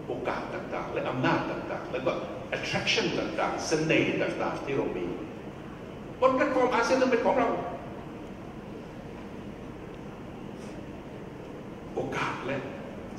[0.06, 2.12] โอกาสต่างๆ และอำนาจต่างๆ แล้วก็
[2.56, 5.06] attraction ต่างๆ เสน่ห์ต่างๆ ที่เรามี
[6.20, 7.48] บนแพลตฟอร์มอาเซียนต้องเป็นของเรา
[11.94, 12.58] โอกาสและ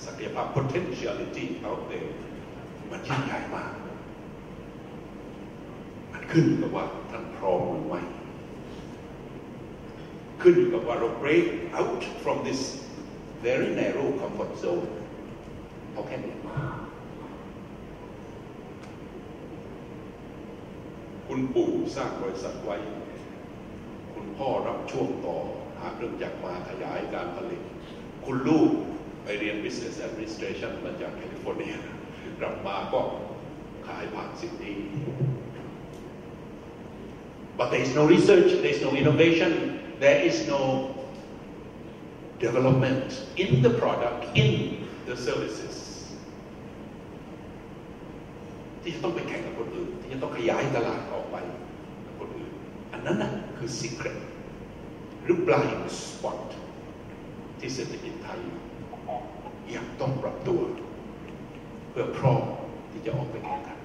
[0.05, 2.11] ศักยภาพ potentiality out there
[2.91, 3.71] มันยิ่งใหญ่มาก
[6.31, 8.01] ขึ้นอยู่กับว่าท่านพร้อมหรือไม่
[10.41, 11.45] ขึ้นอยู่กับว่าเรา break
[11.79, 12.61] out from this
[13.45, 14.87] very narrow comfort zone
[15.91, 16.35] เอาแค่นี้
[21.27, 22.77] คุณปู่สร้างบริษัทไว้
[24.13, 25.37] คุณพ่อรับช่วงต่อ
[25.79, 27.61] หาเครื่องจักรมาขยายการผลิต
[28.25, 28.71] คุณลูก
[29.23, 31.75] ไปเรียน business administration มาจากแคลิฟอร์เนีย
[32.39, 33.01] กลับมาก็
[33.87, 34.77] ขายผ่านสิ่งนี้
[37.58, 39.50] but there is no research there is no innovation
[40.04, 40.60] there is no
[42.44, 43.08] development
[43.42, 44.50] in the product in
[45.08, 45.74] the services
[48.82, 51.36] ที่จะต้องไปแข่งกับคนอื่น ที่จะต้องขยายตลาดออกไป
[52.06, 52.52] กับคนอื่น
[52.92, 54.18] อันนั้นนะคือ secret
[55.22, 56.40] หรือ blind spot
[57.58, 58.40] ที่เศรษฐกิจไทย
[59.74, 60.60] ยังต้องปรับตัว
[61.90, 62.42] เพื่อพร้อม
[62.90, 63.77] ที่จะออกไปแข่งขัน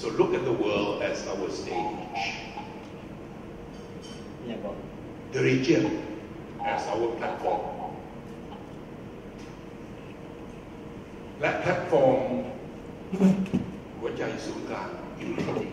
[0.00, 1.96] So look at the world as our stage.
[4.46, 4.76] อย่างบอก
[5.34, 5.82] The region
[6.72, 7.62] as our platform.
[11.40, 12.20] และแพลตฟอร์ม
[14.00, 15.68] หัวใจศูนย์กลางอยู่ที่นี่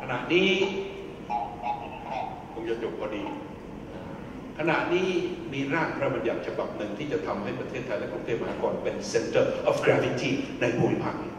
[0.00, 0.50] ขณะนี้
[2.52, 3.22] คงจะจบพอดี
[4.57, 5.09] ขณะนี้
[5.53, 10.31] มีร่างพระบัญญัติฉบับหนึ่งที่จะทำให้ประเทศไทยและกรุงเทพมหานครเป็น center of gravity
[10.61, 11.33] ในภูมิภาคนี้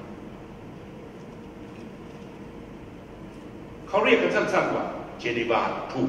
[3.89, 4.87] เขาเรียกกันสั้นๆว่า
[5.19, 6.03] เจนีวาทู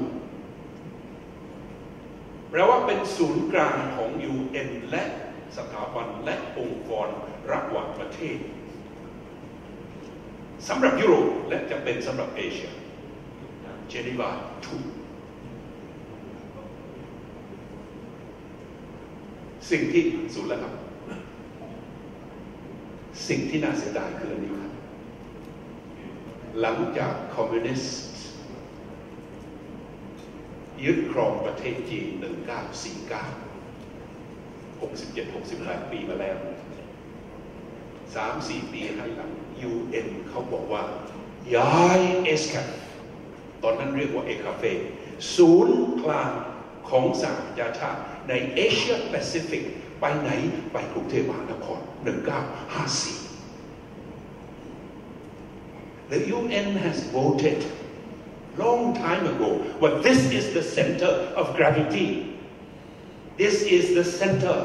[2.50, 5.04] แปลว่าเป็นศูนย์กลางของ UN และ
[5.58, 7.08] สถาบันและองค์กร
[7.52, 8.38] ระหว่างประเทศ
[10.68, 12.72] สำหรับยุโรปและจะเป็นสำหรับเอเชีย
[13.90, 14.30] เจนีวา
[14.66, 14.78] ทู
[19.70, 20.04] สิ่งที่
[20.34, 20.74] สูนย์แล้วครับ
[23.28, 24.74] สิ่งที่น่าเสียดายคืออันนี้ครับ
[26.62, 27.98] หลังจากคอมมิวนิสต์
[30.86, 32.24] ยึดครองประเทศจีน 1949
[34.80, 36.38] 67-68 ปีมาแล้ว
[37.96, 39.32] 3-4ปีให้หลัง
[39.72, 40.84] UN เขาบอกว่า
[41.56, 42.54] ย้าย ESCAP
[43.64, 44.64] ตอนนั้นเรียกว่า ECAFE
[45.36, 46.32] ศูนย์กลาง
[46.90, 49.63] ของสหประชาชาติ ในเอเชียแปซิฟิก
[50.01, 50.31] ไปไหน
[50.73, 53.29] ไปกรุงเทพมหานคร 1954
[56.13, 57.59] The UN has voted
[58.63, 59.51] long time ago
[59.83, 62.09] but this is the center of gravity
[63.43, 64.57] this is the center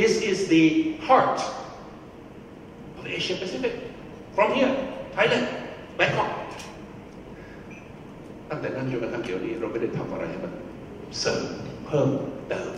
[0.00, 0.64] this is the
[1.06, 1.38] heart
[2.96, 3.74] of the Asia Pacific
[4.34, 4.72] from here
[5.16, 5.46] Thailand
[5.98, 6.30] Bangkok
[8.50, 10.52] ตั้งแต่นั้นจนกระทั่งเดี๋ยวนี้เราไม่ได้ทำอะไรให้มัน
[11.20, 11.44] เสริม
[11.86, 12.08] เพิ่ม
[12.49, 12.71] เติม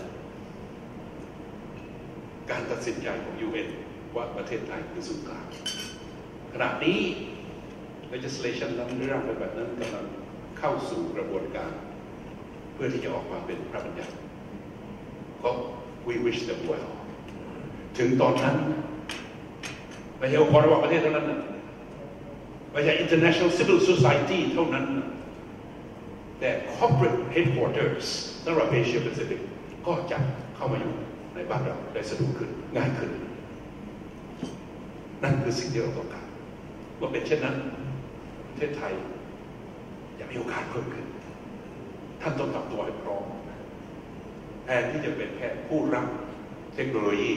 [2.51, 3.69] การตัดสินใจของ UN
[4.15, 5.45] ว่าประเทศไทยคือศูนย์กลาง
[6.53, 6.99] ขณะนี้
[8.13, 10.05] legislation นั้นร่างเป็นแบบนั้นกำลัง
[10.59, 11.71] เข้าสู่กระบวนการ
[12.73, 14.15] เพื่อที่จะออกมาเป็นพระบัญญัติ
[15.43, 15.51] ก็
[16.07, 16.89] we wish them well
[17.97, 18.57] ถึงตอนนั้น
[20.17, 21.41] ไม่ใช่องค์กรระหว่างประเทศเท่านั้นนะ
[22.71, 25.07] ไม่ใช่ international civil society เท่านั้นนะ
[26.39, 28.05] แต่ corporate headquarters
[28.45, 29.41] สำหรับเอเชียแปซิฟิก
[29.87, 30.17] ก็จะ
[30.55, 30.93] เข้ามาอยู่
[31.35, 33.11] ในบ้านเราได้สะดวกขึ้นง่ายขึ้น
[35.23, 36.25] นั่นคือสิ่งที่เราต้องการ
[36.97, 37.55] เมื่อเป็นเช่นนั้น
[38.47, 38.93] ประเทศไทย
[40.19, 41.05] จะมีโอกาสเพิ่มขึ้น
[42.21, 43.25] ท่านต้องทำตัวให้พร้อม
[44.63, 46.07] แทนที่จะเป็นแค่ผู้รับ
[46.75, 47.33] เทคโนโลยี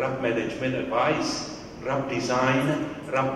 [0.00, 1.30] รับ management advice
[1.88, 2.68] รับดีไซน์
[3.16, 3.28] รับ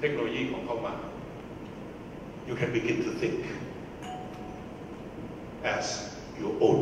[0.00, 0.94] เทคโนโลยีของเขามา
[2.48, 3.38] you can begin to think
[5.74, 5.86] as
[6.42, 6.80] your own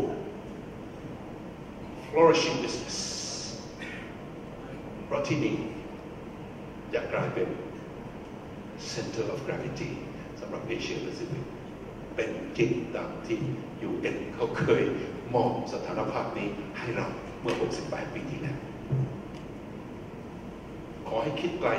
[2.05, 2.99] flourishing business
[5.07, 5.57] เพราะที่นี่
[6.93, 7.49] อยากลายเป็น
[8.93, 9.91] center of gravity
[10.41, 11.45] สำหรับเอเชียแปซิฟิก
[12.17, 13.41] เป็นจริงตามที่
[13.89, 14.85] UN เขาเคย
[15.35, 16.49] มอบสถานภาพนี้
[16.79, 17.09] ให้เรา
[17.41, 17.55] เมื่อ
[17.87, 18.59] 68 ปีที่แล้ว
[21.09, 21.71] ขอให้คิดไกล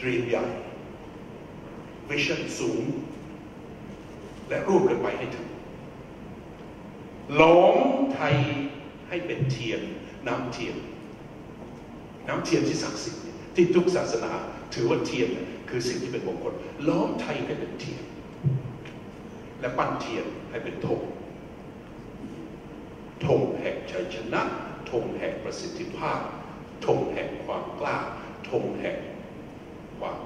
[0.00, 0.44] dream ใหญ่
[2.08, 2.82] vision สูง
[4.48, 5.49] และร่วมกันไปให้ถึง
[7.36, 7.78] หลอม
[8.14, 8.36] ไทย
[9.08, 9.80] ให้เป็นเทียน
[10.28, 10.76] น้ำเทียน
[12.28, 13.22] น้ำเทียนที่ศักดิ์สิทธิ์
[13.54, 14.32] ที่ทุกศาสนา
[14.74, 15.28] ถือว่าเทียน
[15.68, 16.54] คือสิ่งที่เป็นมงคล
[16.88, 18.04] ล้อมไทยให้เป็นเทียน
[19.60, 21.00] และปั้นเทียนให้เป็นธง
[23.26, 24.42] ธงแห่งชัยชนะ
[24.90, 26.20] ธงแห่งประสิทธิภาพ
[26.86, 27.98] ธงแห่งความกล้า
[28.50, 28.98] ธงแห่ง
[29.98, 30.18] ความ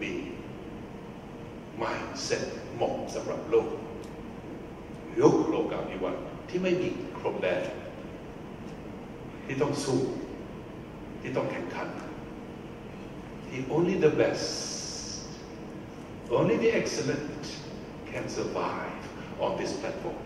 [0.00, 0.12] มี
[1.82, 2.42] mindset
[2.74, 3.68] เหมาะสำหรับโลก
[5.20, 6.88] ยุคโลกาภิวัตน์ที่ไม่มี
[7.18, 7.62] ครบแดน
[9.44, 10.00] ที่ต้องสู้
[11.20, 11.88] ที่ต้องแข่งขัน
[13.46, 14.48] ที่ only the best
[16.38, 17.42] only the excellent
[18.10, 19.02] can survive
[19.44, 20.18] on this platform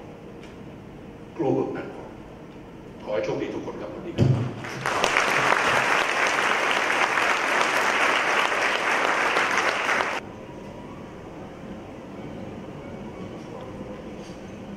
[1.38, 2.10] global platform
[3.02, 4.28] ขอให้โชคดีทุกคนครับวันนี้ครับ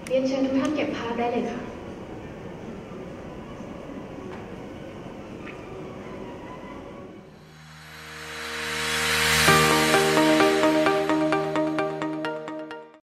[0.08, 1.63] เรียนเชิญทุกท่านเก็บภาพ ได้เลยค่ะ